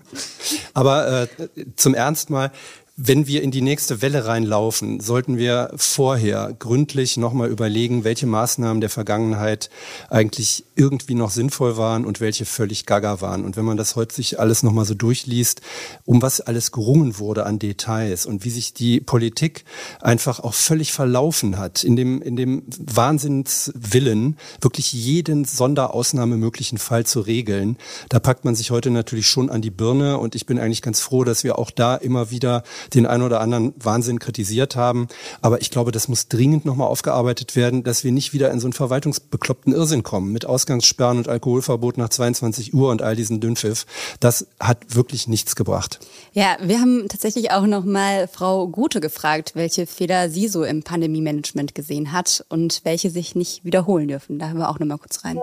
Aber 0.73 1.23
äh, 1.23 1.27
zum 1.75 1.93
Ernst 1.95 2.29
mal, 2.29 2.51
wenn 2.95 3.25
wir 3.25 3.41
in 3.41 3.49
die 3.49 3.61
nächste 3.61 4.03
Welle 4.03 4.27
reinlaufen, 4.27 4.99
sollten 4.99 5.35
wir 5.35 5.71
vorher 5.77 6.55
gründlich 6.59 7.17
nochmal 7.17 7.49
überlegen, 7.49 8.03
welche 8.03 8.27
Maßnahmen 8.27 8.81
der 8.81 8.91
Vergangenheit 8.91 9.71
eigentlich 10.11 10.65
irgendwie 10.75 11.15
noch 11.15 11.31
sinnvoll 11.31 11.75
waren 11.75 12.05
und 12.05 12.21
welche 12.21 12.45
völlig 12.45 12.85
gaga 12.85 13.19
waren. 13.19 13.45
Und 13.45 13.57
wenn 13.57 13.65
man 13.65 13.77
das 13.77 13.95
heute 13.95 14.13
sich 14.13 14.39
alles 14.39 14.61
nochmal 14.61 14.85
so 14.85 14.93
durchliest, 14.93 15.61
um 16.05 16.21
was 16.21 16.39
alles 16.39 16.71
gerungen 16.71 17.17
wurde 17.17 17.47
an 17.47 17.57
Details 17.57 18.27
und 18.27 18.45
wie 18.45 18.51
sich 18.51 18.75
die 18.75 18.99
Politik 18.99 19.65
einfach 19.99 20.39
auch 20.39 20.53
völlig 20.53 20.93
verlaufen 20.93 21.57
hat, 21.57 21.83
in 21.83 21.95
dem, 21.95 22.21
in 22.21 22.35
dem 22.35 22.61
Wahnsinnswillen, 22.77 24.37
wirklich 24.61 24.93
jeden 24.93 25.45
sonderausnahmemöglichen 25.45 26.77
Fall 26.77 27.07
zu 27.07 27.21
regeln, 27.21 27.77
da 28.09 28.19
packt 28.19 28.45
man 28.45 28.53
sich 28.53 28.69
heute 28.69 28.91
natürlich 28.91 29.25
schon 29.25 29.49
an 29.49 29.63
die 29.63 29.71
Birne 29.71 30.19
und 30.19 30.35
ich 30.35 30.45
bin 30.45 30.59
eigentlich 30.59 30.83
ganz 30.83 30.99
froh, 30.99 31.23
dass 31.23 31.43
wir 31.43 31.57
auch 31.57 31.71
da 31.71 31.95
immer 31.95 32.29
wieder 32.29 32.61
den 32.93 33.05
einen 33.05 33.23
oder 33.23 33.41
anderen 33.41 33.73
Wahnsinn 33.77 34.19
kritisiert 34.19 34.75
haben. 34.75 35.07
Aber 35.41 35.61
ich 35.61 35.71
glaube, 35.71 35.91
das 35.91 36.07
muss 36.07 36.27
dringend 36.27 36.65
nochmal 36.65 36.87
aufgearbeitet 36.87 37.55
werden, 37.55 37.83
dass 37.83 38.03
wir 38.03 38.11
nicht 38.11 38.33
wieder 38.33 38.51
in 38.51 38.59
so 38.59 38.67
einen 38.67 38.73
verwaltungsbekloppten 38.73 39.73
Irrsinn 39.73 40.03
kommen 40.03 40.31
mit 40.31 40.45
Ausgangssperren 40.45 41.17
und 41.17 41.27
Alkoholverbot 41.27 41.97
nach 41.97 42.09
22 42.09 42.73
Uhr 42.73 42.89
und 42.89 43.01
all 43.01 43.15
diesen 43.15 43.39
Dünnpfiff. 43.39 43.85
Das 44.19 44.47
hat 44.59 44.95
wirklich 44.95 45.27
nichts 45.27 45.55
gebracht. 45.55 45.99
Ja, 46.33 46.57
wir 46.61 46.79
haben 46.79 47.07
tatsächlich 47.09 47.51
auch 47.51 47.65
nochmal 47.65 48.27
Frau 48.27 48.67
Gute 48.67 49.01
gefragt, 49.01 49.51
welche 49.55 49.85
Fehler 49.85 50.29
sie 50.29 50.47
so 50.47 50.63
im 50.63 50.83
Pandemie-Management 50.83 51.75
gesehen 51.75 52.11
hat 52.11 52.45
und 52.49 52.81
welche 52.83 53.09
sich 53.09 53.35
nicht 53.35 53.63
wiederholen 53.65 54.07
dürfen. 54.07 54.39
Da 54.39 54.47
hören 54.47 54.57
wir 54.57 54.69
auch 54.69 54.79
nochmal 54.79 54.97
kurz 54.97 55.23
rein. 55.23 55.39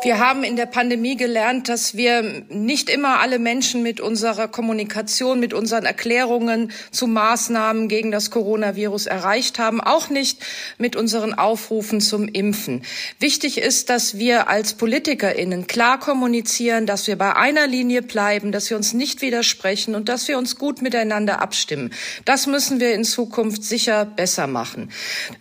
Wir 0.00 0.18
haben 0.18 0.42
in 0.42 0.56
der 0.56 0.66
Pandemie 0.66 1.16
gelernt, 1.16 1.68
dass 1.68 1.96
wir 1.96 2.44
nicht 2.48 2.90
immer 2.90 3.20
alle 3.20 3.38
Menschen 3.38 3.84
mit 3.84 4.00
unserer 4.00 4.48
Kommunikation, 4.48 5.38
mit 5.38 5.54
unseren 5.54 5.84
Erklärungen 5.84 6.72
zu 6.90 7.06
Maßnahmen 7.06 7.86
gegen 7.86 8.10
das 8.10 8.32
Coronavirus 8.32 9.06
erreicht 9.06 9.60
haben, 9.60 9.80
auch 9.80 10.08
nicht 10.08 10.40
mit 10.76 10.96
unseren 10.96 11.34
Aufrufen 11.34 12.00
zum 12.00 12.26
Impfen. 12.26 12.82
Wichtig 13.20 13.58
ist, 13.58 13.90
dass 13.90 14.18
wir 14.18 14.48
als 14.48 14.74
Politikerinnen 14.74 15.68
klar 15.68 16.00
kommunizieren, 16.00 16.86
dass 16.86 17.06
wir 17.06 17.16
bei 17.16 17.36
einer 17.36 17.68
Linie 17.68 18.02
bleiben, 18.02 18.50
dass 18.50 18.70
wir 18.70 18.76
uns 18.76 18.94
nicht 18.94 19.22
widersprechen 19.22 19.94
und 19.94 20.08
dass 20.08 20.26
wir 20.26 20.36
uns 20.36 20.56
gut 20.56 20.82
miteinander 20.82 21.40
abstimmen. 21.40 21.92
Das 22.24 22.48
müssen 22.48 22.80
wir 22.80 22.92
in 22.94 23.04
Zukunft 23.04 23.62
sicher 23.62 24.04
besser 24.04 24.48
machen. 24.48 24.90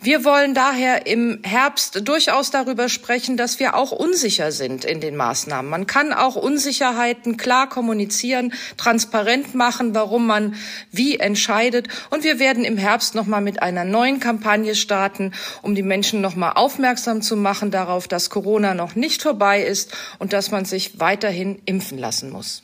Wir 0.01 0.23
wollen 0.23 0.53
daher 0.53 1.07
im 1.07 1.39
Herbst 1.41 2.07
durchaus 2.07 2.51
darüber 2.51 2.89
sprechen, 2.89 3.37
dass 3.37 3.59
wir 3.59 3.75
auch 3.75 3.91
unsicher 3.91 4.40
sind 4.49 4.85
in 4.85 5.01
den 5.01 5.15
Maßnahmen. 5.15 5.69
Man 5.69 5.85
kann 5.85 6.13
auch 6.13 6.35
Unsicherheiten 6.35 7.37
klar 7.37 7.69
kommunizieren, 7.69 8.53
transparent 8.77 9.53
machen, 9.53 9.93
warum 9.93 10.25
man 10.25 10.55
wie 10.91 11.19
entscheidet. 11.19 11.87
Und 12.09 12.23
wir 12.23 12.39
werden 12.39 12.63
im 12.63 12.77
Herbst 12.77 13.13
noch 13.13 13.27
mal 13.27 13.41
mit 13.41 13.61
einer 13.61 13.85
neuen 13.85 14.19
Kampagne 14.19 14.73
starten, 14.73 15.33
um 15.61 15.75
die 15.75 15.83
Menschen 15.83 16.21
noch 16.21 16.35
mal 16.35 16.53
aufmerksam 16.53 17.21
zu 17.21 17.35
machen 17.35 17.69
darauf, 17.69 18.07
dass 18.07 18.31
Corona 18.31 18.73
noch 18.73 18.95
nicht 18.95 19.21
vorbei 19.21 19.61
ist 19.61 19.95
und 20.17 20.33
dass 20.33 20.49
man 20.49 20.65
sich 20.65 20.99
weiterhin 20.99 21.61
impfen 21.65 21.99
lassen 21.99 22.31
muss. 22.31 22.63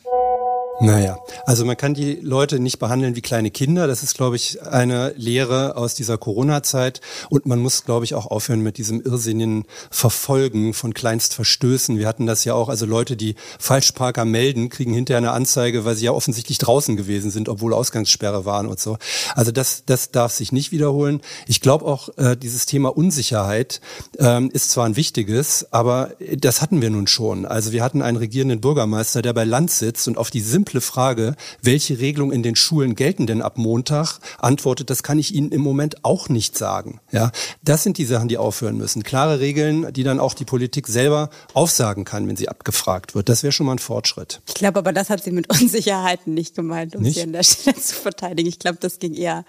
Naja, 0.79 1.17
also 1.47 1.65
man 1.65 1.75
kann 1.75 1.95
die 1.95 2.19
Leute 2.21 2.59
nicht 2.59 2.77
behandeln 2.77 3.15
wie 3.15 3.21
kleine 3.21 3.49
Kinder. 3.49 3.87
Das 3.87 4.03
ist, 4.03 4.15
glaube 4.15 4.35
ich, 4.35 4.61
eine 4.61 5.11
Lehre 5.17 5.75
aus 5.75 5.95
dieser 5.95 6.19
Corona-Zeit. 6.19 7.01
Und 7.31 7.47
man 7.47 7.57
muss, 7.57 7.83
glaube 7.83 8.05
ich, 8.05 8.13
auch 8.13 8.27
aufhören 8.27 8.61
mit 8.61 8.77
diesem 8.77 9.01
irrsinnigen 9.01 9.65
Verfolgen 9.89 10.75
von 10.75 10.93
Kleinstverstößen. 10.93 11.97
Wir 11.97 12.07
hatten 12.07 12.27
das 12.27 12.45
ja 12.45 12.53
auch, 12.53 12.69
also 12.69 12.85
Leute, 12.85 13.17
die 13.17 13.33
Falschparker 13.57 14.23
melden, 14.23 14.69
kriegen 14.69 14.93
hinterher 14.93 15.17
eine 15.17 15.31
Anzeige, 15.31 15.83
weil 15.83 15.95
sie 15.95 16.05
ja 16.05 16.11
offensichtlich 16.11 16.59
draußen 16.59 16.95
gewesen 16.95 17.31
sind, 17.31 17.49
obwohl 17.49 17.73
Ausgangssperre 17.73 18.45
waren 18.45 18.67
und 18.67 18.79
so. 18.79 18.99
Also 19.33 19.51
das, 19.51 19.83
das 19.87 20.11
darf 20.11 20.31
sich 20.31 20.51
nicht 20.51 20.71
wiederholen. 20.71 21.21
Ich 21.47 21.59
glaube 21.59 21.85
auch, 21.85 22.15
äh, 22.17 22.37
dieses 22.37 22.67
Thema 22.67 22.95
Unsicherheit 22.95 23.81
ähm, 24.19 24.51
ist 24.53 24.69
zwar 24.69 24.85
ein 24.85 24.95
wichtiges, 24.95 25.65
aber 25.71 26.11
das 26.37 26.61
hatten 26.61 26.83
wir 26.83 26.91
nun 26.91 27.07
schon. 27.07 27.47
Also 27.47 27.71
wir 27.71 27.83
hatten 27.83 28.03
einen 28.03 28.17
regierenden 28.17 28.61
Bürgermeister, 28.61 29.23
der 29.23 29.33
bei 29.33 29.43
Land 29.43 29.71
sitzt 29.71 30.07
und 30.07 30.19
auf 30.19 30.29
die 30.29 30.41
Frage, 30.81 31.35
welche 31.61 31.99
Regelungen 31.99 32.33
in 32.33 32.43
den 32.43 32.55
Schulen 32.55 32.95
gelten 32.95 33.27
denn 33.27 33.41
ab 33.41 33.57
Montag, 33.57 34.19
antwortet, 34.39 34.89
das 34.89 35.03
kann 35.03 35.19
ich 35.19 35.33
Ihnen 35.33 35.51
im 35.51 35.61
Moment 35.61 36.03
auch 36.03 36.29
nicht 36.29 36.57
sagen. 36.57 36.99
Ja, 37.11 37.31
das 37.63 37.83
sind 37.83 37.97
die 37.97 38.05
Sachen, 38.05 38.27
die 38.27 38.37
aufhören 38.37 38.77
müssen. 38.77 39.03
Klare 39.03 39.39
Regeln, 39.39 39.91
die 39.93 40.03
dann 40.03 40.19
auch 40.19 40.33
die 40.33 40.45
Politik 40.45 40.87
selber 40.87 41.29
aufsagen 41.53 42.05
kann, 42.05 42.27
wenn 42.27 42.35
sie 42.35 42.49
abgefragt 42.49 43.15
wird. 43.15 43.29
Das 43.29 43.43
wäre 43.43 43.51
schon 43.51 43.65
mal 43.65 43.73
ein 43.73 43.79
Fortschritt. 43.79 44.41
Ich 44.47 44.53
glaube 44.55 44.79
aber, 44.79 44.93
das 44.93 45.09
hat 45.09 45.23
sie 45.23 45.31
mit 45.31 45.49
Unsicherheiten 45.61 46.33
nicht 46.33 46.55
gemeint, 46.55 46.95
um 46.95 47.03
nicht? 47.03 47.15
sie 47.15 47.23
an 47.23 47.33
der 47.33 47.43
Stelle 47.43 47.77
zu 47.81 47.95
verteidigen. 47.95 48.49
Ich 48.49 48.59
glaube, 48.59 48.77
das 48.79 48.99
ging 48.99 49.13
eher 49.13 49.45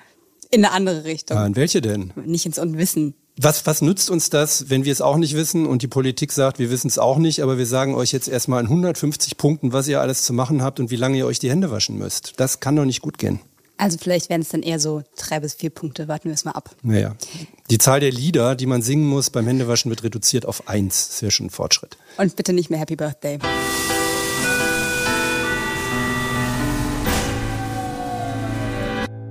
in 0.50 0.64
eine 0.64 0.72
andere 0.72 1.04
Richtung. 1.04 1.36
Ah, 1.36 1.46
in 1.46 1.56
welche 1.56 1.80
denn? 1.80 2.12
Nicht 2.24 2.46
ins 2.46 2.58
Unwissen 2.58 3.14
was, 3.40 3.66
was 3.66 3.82
nützt 3.82 4.10
uns 4.10 4.30
das, 4.30 4.68
wenn 4.70 4.84
wir 4.84 4.92
es 4.92 5.00
auch 5.00 5.16
nicht 5.16 5.34
wissen 5.34 5.66
und 5.66 5.82
die 5.82 5.88
Politik 5.88 6.32
sagt, 6.32 6.58
wir 6.58 6.70
wissen 6.70 6.88
es 6.88 6.98
auch 6.98 7.18
nicht, 7.18 7.42
aber 7.42 7.58
wir 7.58 7.66
sagen 7.66 7.94
euch 7.94 8.12
jetzt 8.12 8.28
erstmal 8.28 8.60
in 8.60 8.66
150 8.66 9.36
Punkten, 9.36 9.72
was 9.72 9.88
ihr 9.88 10.00
alles 10.00 10.22
zu 10.22 10.32
machen 10.32 10.62
habt 10.62 10.80
und 10.80 10.90
wie 10.90 10.96
lange 10.96 11.18
ihr 11.18 11.26
euch 11.26 11.38
die 11.38 11.50
Hände 11.50 11.70
waschen 11.70 11.98
müsst. 11.98 12.34
Das 12.36 12.60
kann 12.60 12.76
doch 12.76 12.84
nicht 12.84 13.02
gut 13.02 13.18
gehen. 13.18 13.40
Also 13.78 13.96
vielleicht 14.00 14.28
werden 14.28 14.42
es 14.42 14.48
dann 14.48 14.62
eher 14.62 14.80
so 14.80 15.02
drei 15.16 15.38
bis 15.38 15.54
vier 15.54 15.70
Punkte. 15.70 16.08
Warten 16.08 16.28
wir 16.28 16.34
es 16.34 16.44
mal 16.44 16.50
ab. 16.50 16.74
Naja. 16.82 17.14
Die 17.70 17.78
Zahl 17.78 18.00
der 18.00 18.10
Lieder, 18.10 18.56
die 18.56 18.66
man 18.66 18.82
singen 18.82 19.06
muss 19.06 19.30
beim 19.30 19.46
Händewaschen, 19.46 19.88
wird 19.88 20.02
reduziert 20.02 20.46
auf 20.46 20.68
eins. 20.68 21.08
Das 21.08 21.22
wäre 21.22 21.30
schon 21.30 21.46
ein 21.46 21.50
Fortschritt. 21.50 21.96
Und 22.16 22.34
bitte 22.34 22.52
nicht 22.52 22.70
mehr 22.70 22.80
Happy 22.80 22.96
Birthday. 22.96 23.38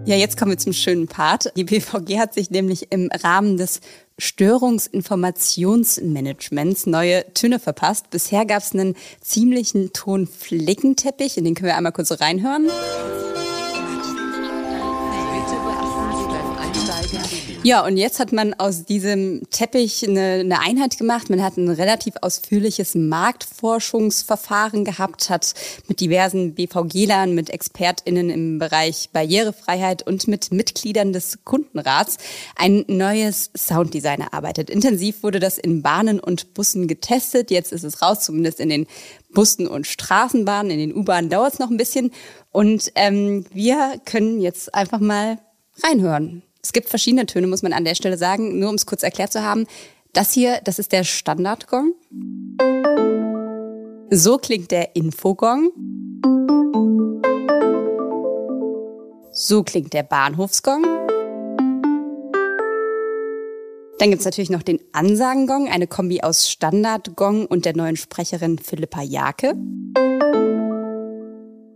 Ja, 0.07 0.15
jetzt 0.15 0.37
kommen 0.37 0.51
wir 0.51 0.57
zum 0.57 0.71
schönen 0.71 1.09
Part. 1.09 1.51
Die 1.57 1.65
BVG 1.65 2.17
hat 2.17 2.33
sich 2.33 2.49
nämlich 2.49 2.93
im 2.93 3.09
Rahmen 3.11 3.57
des 3.57 3.81
Störungsinformationsmanagements 4.17 6.85
neue 6.85 7.25
Töne 7.33 7.59
verpasst. 7.59 8.09
Bisher 8.09 8.45
gab 8.45 8.63
es 8.63 8.71
einen 8.71 8.95
ziemlichen 9.19 9.91
Tonflickenteppich, 9.91 11.37
in 11.37 11.43
den 11.43 11.55
können 11.55 11.67
wir 11.67 11.75
einmal 11.75 11.91
kurz 11.91 12.17
reinhören. 12.21 12.69
Ja, 17.67 17.85
und 17.85 17.97
jetzt 17.97 18.21
hat 18.21 18.31
man 18.31 18.53
aus 18.53 18.85
diesem 18.85 19.41
Teppich 19.51 20.07
eine, 20.07 20.39
eine 20.39 20.61
Einheit 20.61 20.97
gemacht. 20.97 21.29
Man 21.29 21.43
hat 21.43 21.57
ein 21.57 21.67
relativ 21.67 22.13
ausführliches 22.21 22.95
Marktforschungsverfahren 22.95 24.85
gehabt, 24.85 25.29
hat 25.29 25.53
mit 25.89 25.99
diversen 25.99 26.55
BVG-Lern, 26.55 27.35
mit 27.35 27.49
ExpertInnen 27.49 28.29
im 28.29 28.57
Bereich 28.57 29.09
Barrierefreiheit 29.11 30.07
und 30.07 30.29
mit 30.29 30.53
Mitgliedern 30.53 31.11
des 31.11 31.43
Kundenrats 31.43 32.15
ein 32.55 32.85
neues 32.87 33.51
Sounddesign 33.53 34.21
erarbeitet. 34.21 34.69
Intensiv 34.69 35.21
wurde 35.21 35.41
das 35.41 35.57
in 35.57 35.81
Bahnen 35.81 36.21
und 36.21 36.53
Bussen 36.53 36.87
getestet. 36.87 37.51
Jetzt 37.51 37.73
ist 37.73 37.83
es 37.83 38.01
raus, 38.01 38.21
zumindest 38.21 38.61
in 38.61 38.69
den 38.69 38.87
Bussen 39.33 39.67
und 39.67 39.85
Straßenbahnen. 39.87 40.71
In 40.71 40.79
den 40.79 40.95
U-Bahnen 40.95 41.29
dauert 41.29 41.55
es 41.55 41.59
noch 41.59 41.69
ein 41.69 41.75
bisschen. 41.75 42.11
Und 42.53 42.93
ähm, 42.95 43.43
wir 43.51 43.99
können 44.05 44.39
jetzt 44.39 44.73
einfach 44.73 45.01
mal 45.01 45.39
reinhören. 45.83 46.43
Es 46.67 46.73
gibt 46.73 46.89
verschiedene 46.89 47.25
Töne, 47.25 47.47
muss 47.47 47.61
man 47.61 47.71
an 47.71 47.85
der 47.85 47.95
Stelle 47.95 48.17
sagen, 48.17 48.59
nur 48.59 48.67
um 48.67 48.75
es 48.75 48.85
kurz 48.85 49.01
erklärt 49.01 49.31
zu 49.31 49.41
haben. 49.41 49.67
Das 50.11 50.33
hier, 50.33 50.59
das 50.65 50.79
ist 50.79 50.91
der 50.91 51.05
Standardgong. 51.05 51.93
So 54.09 54.37
klingt 54.37 54.71
der 54.71 54.93
Infogong. 54.97 55.71
So 59.31 59.63
klingt 59.63 59.93
der 59.93 60.03
Bahnhofsgong. 60.03 60.83
Dann 63.99 64.09
gibt's 64.09 64.25
natürlich 64.25 64.49
noch 64.49 64.63
den 64.63 64.81
Ansagengong, 64.91 65.69
eine 65.69 65.87
Kombi 65.87 66.19
aus 66.19 66.51
Standardgong 66.51 67.45
und 67.45 67.63
der 67.63 67.77
neuen 67.77 67.95
Sprecherin 67.95 68.59
Philippa 68.59 69.03
Jake. 69.03 69.53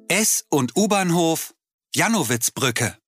S- 0.10 0.44
und 0.50 0.76
U-Bahnhof 0.76 1.54
Janowitzbrücke. 1.96 3.01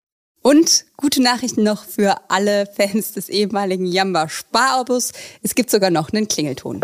Und 0.43 0.83
gute 0.97 1.23
Nachrichten 1.23 1.63
noch 1.63 1.85
für 1.85 2.17
alle 2.29 2.65
Fans 2.65 3.13
des 3.13 3.29
ehemaligen 3.29 3.85
Jamba 3.85 4.27
Sparautos. 4.27 5.13
Es 5.41 5.55
gibt 5.55 5.71
sogar 5.71 5.89
noch 5.89 6.11
einen 6.11 6.27
Klingelton. 6.27 6.81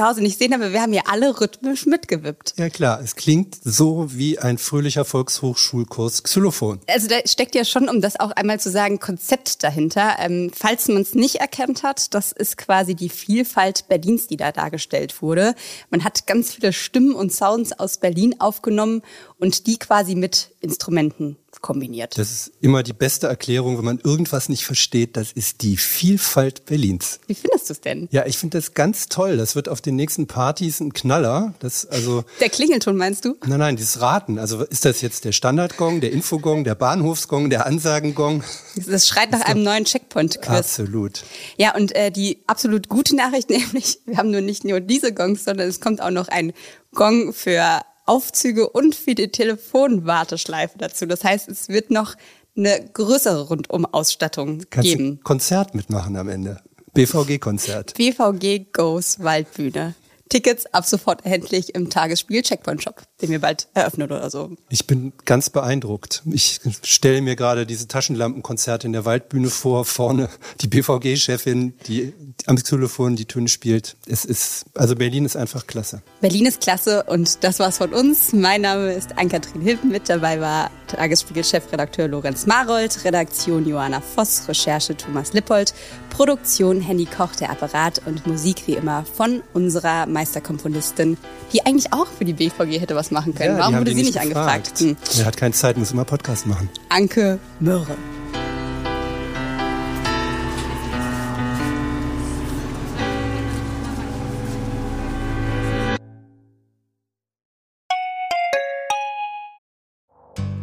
Zu 0.00 0.06
Hause 0.06 0.22
nicht 0.22 0.38
sehen, 0.38 0.54
aber 0.54 0.72
wir 0.72 0.80
haben 0.80 0.94
ja 0.94 1.02
alle 1.06 1.40
rhythmisch 1.40 1.84
mitgewippt. 1.84 2.54
Ja 2.56 2.70
klar, 2.70 3.00
es 3.02 3.16
klingt 3.16 3.58
so 3.62 4.06
wie 4.10 4.38
ein 4.38 4.56
fröhlicher 4.56 5.04
Volkshochschulkurs 5.04 6.22
Xylophon. 6.22 6.80
Also 6.86 7.08
da 7.08 7.16
steckt 7.26 7.54
ja 7.54 7.66
schon, 7.66 7.88
um 7.88 8.00
das 8.00 8.18
auch 8.18 8.30
einmal 8.30 8.58
zu 8.58 8.70
sagen, 8.70 8.98
Konzept 8.98 9.62
dahinter. 9.62 10.16
Ähm, 10.18 10.50
falls 10.54 10.88
man 10.88 11.02
es 11.02 11.14
nicht 11.14 11.36
erkannt 11.36 11.82
hat, 11.82 12.14
das 12.14 12.32
ist 12.32 12.56
quasi 12.56 12.94
die 12.94 13.10
Vielfalt 13.10 13.88
Berlins, 13.88 14.26
die 14.26 14.38
da 14.38 14.52
dargestellt 14.52 15.20
wurde. 15.20 15.54
Man 15.90 16.02
hat 16.02 16.26
ganz 16.26 16.54
viele 16.54 16.72
Stimmen 16.72 17.12
und 17.12 17.30
Sounds 17.30 17.78
aus 17.78 17.98
Berlin 17.98 18.36
aufgenommen 18.38 19.02
und 19.38 19.66
die 19.66 19.78
quasi 19.78 20.14
mit 20.14 20.52
Instrumenten 20.60 21.36
kombiniert. 21.60 22.18
Das 22.18 22.30
ist 22.30 22.52
immer 22.60 22.82
die 22.82 22.92
beste 22.92 23.26
Erklärung, 23.26 23.78
wenn 23.78 23.84
man 23.84 24.00
irgendwas 24.02 24.48
nicht 24.48 24.64
versteht. 24.64 25.16
Das 25.16 25.32
ist 25.32 25.62
die 25.62 25.76
Vielfalt 25.76 26.64
Berlins. 26.64 27.20
Wie 27.26 27.34
findest 27.34 27.68
du 27.68 27.72
es 27.74 27.80
denn? 27.80 28.08
Ja, 28.10 28.26
ich 28.26 28.38
finde 28.38 28.58
das 28.58 28.74
ganz 28.74 29.08
toll. 29.08 29.36
Das 29.36 29.54
wird 29.56 29.68
auf 29.68 29.80
den 29.80 29.96
nächsten 29.96 30.26
Partys 30.26 30.80
ein 30.80 30.92
Knaller. 30.92 31.54
Das, 31.60 31.86
also, 31.86 32.24
der 32.40 32.48
Klingelton 32.48 32.96
meinst 32.96 33.24
du? 33.24 33.36
Nein, 33.46 33.58
nein, 33.58 33.76
dieses 33.76 34.00
Raten. 34.00 34.38
Also 34.38 34.64
ist 34.64 34.84
das 34.84 35.00
jetzt 35.00 35.24
der 35.24 35.32
Standardgong, 35.32 36.00
der 36.00 36.12
Infogong, 36.12 36.64
der 36.64 36.74
Bahnhofsgong, 36.74 37.50
der 37.50 37.66
Ansagengong? 37.66 38.42
Das 38.86 39.06
schreit 39.06 39.30
nach 39.30 39.42
einem 39.42 39.62
neuen 39.62 39.84
Checkpoint-Quiz. 39.84 40.48
Absolut. 40.48 41.24
Ja, 41.56 41.74
und 41.74 41.94
äh, 41.94 42.10
die 42.10 42.42
absolut 42.46 42.88
gute 42.88 43.16
Nachricht 43.16 43.50
nämlich, 43.50 44.00
wir 44.06 44.16
haben 44.16 44.30
nur 44.30 44.40
nicht 44.40 44.64
nur 44.64 44.80
diese 44.80 45.12
Gongs, 45.12 45.44
sondern 45.44 45.68
es 45.68 45.80
kommt 45.80 46.00
auch 46.00 46.10
noch 46.10 46.28
ein 46.28 46.52
Gong 46.92 47.32
für 47.32 47.80
Aufzüge 48.06 48.68
und 48.68 48.94
für 48.94 49.14
die 49.14 49.30
Telefonwarteschleife 49.30 50.78
dazu. 50.78 51.06
Das 51.06 51.24
heißt, 51.24 51.48
es 51.48 51.68
wird 51.68 51.90
noch 51.90 52.16
eine 52.56 52.88
größere 52.92 53.48
Rundum-Ausstattung 53.48 54.64
geben. 54.70 55.20
Konzert 55.22 55.74
mitmachen 55.74 56.16
am 56.16 56.28
Ende. 56.28 56.60
BVG-Konzert. 56.94 57.94
BVG 57.94 58.72
Goes 58.72 59.20
Waldbühne. 59.20 59.94
Tickets 60.30 60.64
ab 60.72 60.86
sofort 60.86 61.24
erhältlich 61.24 61.74
im 61.74 61.90
Tagesspiel 61.90 62.42
Checkpoint 62.42 62.82
Shop, 62.82 63.02
den 63.20 63.30
wir 63.30 63.40
bald 63.40 63.68
eröffnen 63.74 64.10
oder 64.10 64.30
so. 64.30 64.56
Ich 64.70 64.86
bin 64.86 65.12
ganz 65.24 65.50
beeindruckt. 65.50 66.22
Ich 66.30 66.60
stelle 66.82 67.20
mir 67.20 67.36
gerade 67.36 67.66
diese 67.66 67.88
Taschenlampenkonzerte 67.88 68.86
in 68.86 68.92
der 68.92 69.04
Waldbühne 69.04 69.50
vor, 69.50 69.84
vorne 69.84 70.30
die 70.60 70.68
BVG-Chefin, 70.68 71.74
die 71.86 72.14
am 72.46 72.56
Xylophon 72.56 73.16
die 73.16 73.26
Töne 73.26 73.48
spielt. 73.48 73.96
Es 74.06 74.24
ist, 74.24 74.66
also 74.74 74.94
Berlin 74.94 75.24
ist 75.24 75.36
einfach 75.36 75.66
klasse. 75.66 76.02
Berlin 76.20 76.46
ist 76.46 76.60
klasse 76.60 77.02
und 77.04 77.42
das 77.42 77.58
war's 77.58 77.78
von 77.78 77.92
uns. 77.92 78.32
Mein 78.32 78.62
Name 78.62 78.92
ist 78.92 79.18
Ann-Kathrin 79.18 79.62
Hilton. 79.62 79.90
Mit 79.90 80.08
dabei 80.08 80.40
war 80.40 80.70
Tagesspiegel-Chefredakteur 80.86 82.06
Lorenz 82.08 82.46
Marold, 82.46 83.04
Redaktion 83.04 83.66
Johanna 83.66 84.00
Voss, 84.00 84.48
Recherche 84.48 84.96
Thomas 84.96 85.32
Lippold, 85.32 85.74
Produktion 86.10 86.80
Henny 86.80 87.06
Koch, 87.06 87.34
der 87.34 87.50
Apparat 87.50 88.00
und 88.06 88.26
Musik 88.26 88.66
wie 88.66 88.74
immer 88.74 89.04
von 89.04 89.42
unserer 89.52 90.06
Meisterkomponistin, 90.20 91.16
die 91.52 91.64
eigentlich 91.64 91.94
auch 91.94 92.06
für 92.06 92.26
die 92.26 92.34
BVG 92.34 92.78
hätte 92.78 92.94
was 92.94 93.10
machen 93.10 93.34
können. 93.34 93.56
Ja, 93.56 93.62
Warum 93.62 93.78
wurde 93.78 93.92
sie 93.92 93.96
nicht, 93.96 94.14
nicht 94.14 94.20
angefragt? 94.20 94.78
Hm. 94.78 94.96
Er 95.18 95.24
hat 95.24 95.38
keine 95.38 95.54
Zeit, 95.54 95.78
muss 95.78 95.92
immer 95.92 96.04
Podcast 96.04 96.46
machen. 96.46 96.68
Anke 96.90 97.38
Mürre. 97.58 97.96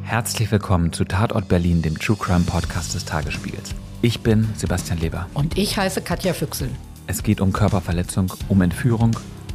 Herzlich 0.04 0.52
willkommen 0.52 0.94
zu 0.94 1.04
Tatort 1.04 1.48
Berlin, 1.48 1.82
dem 1.82 1.98
True 2.00 2.16
Crime 2.16 2.46
Podcast 2.46 2.94
des 2.96 3.06
Tagesspiegels. 3.06 3.74
Ich 4.02 4.22
bin 4.22 4.48
Sebastian 4.56 5.00
Leber. 5.00 5.28
Und 5.34 5.58
ich 5.58 5.78
heiße 5.78 6.02
Katja 6.02 6.34
Füchsel. 6.34 6.70
Es 7.08 7.24
geht 7.24 7.42
um 7.42 7.54
Körperverletzung, 7.54 8.34
um 8.50 8.62
Entführung 8.62 9.18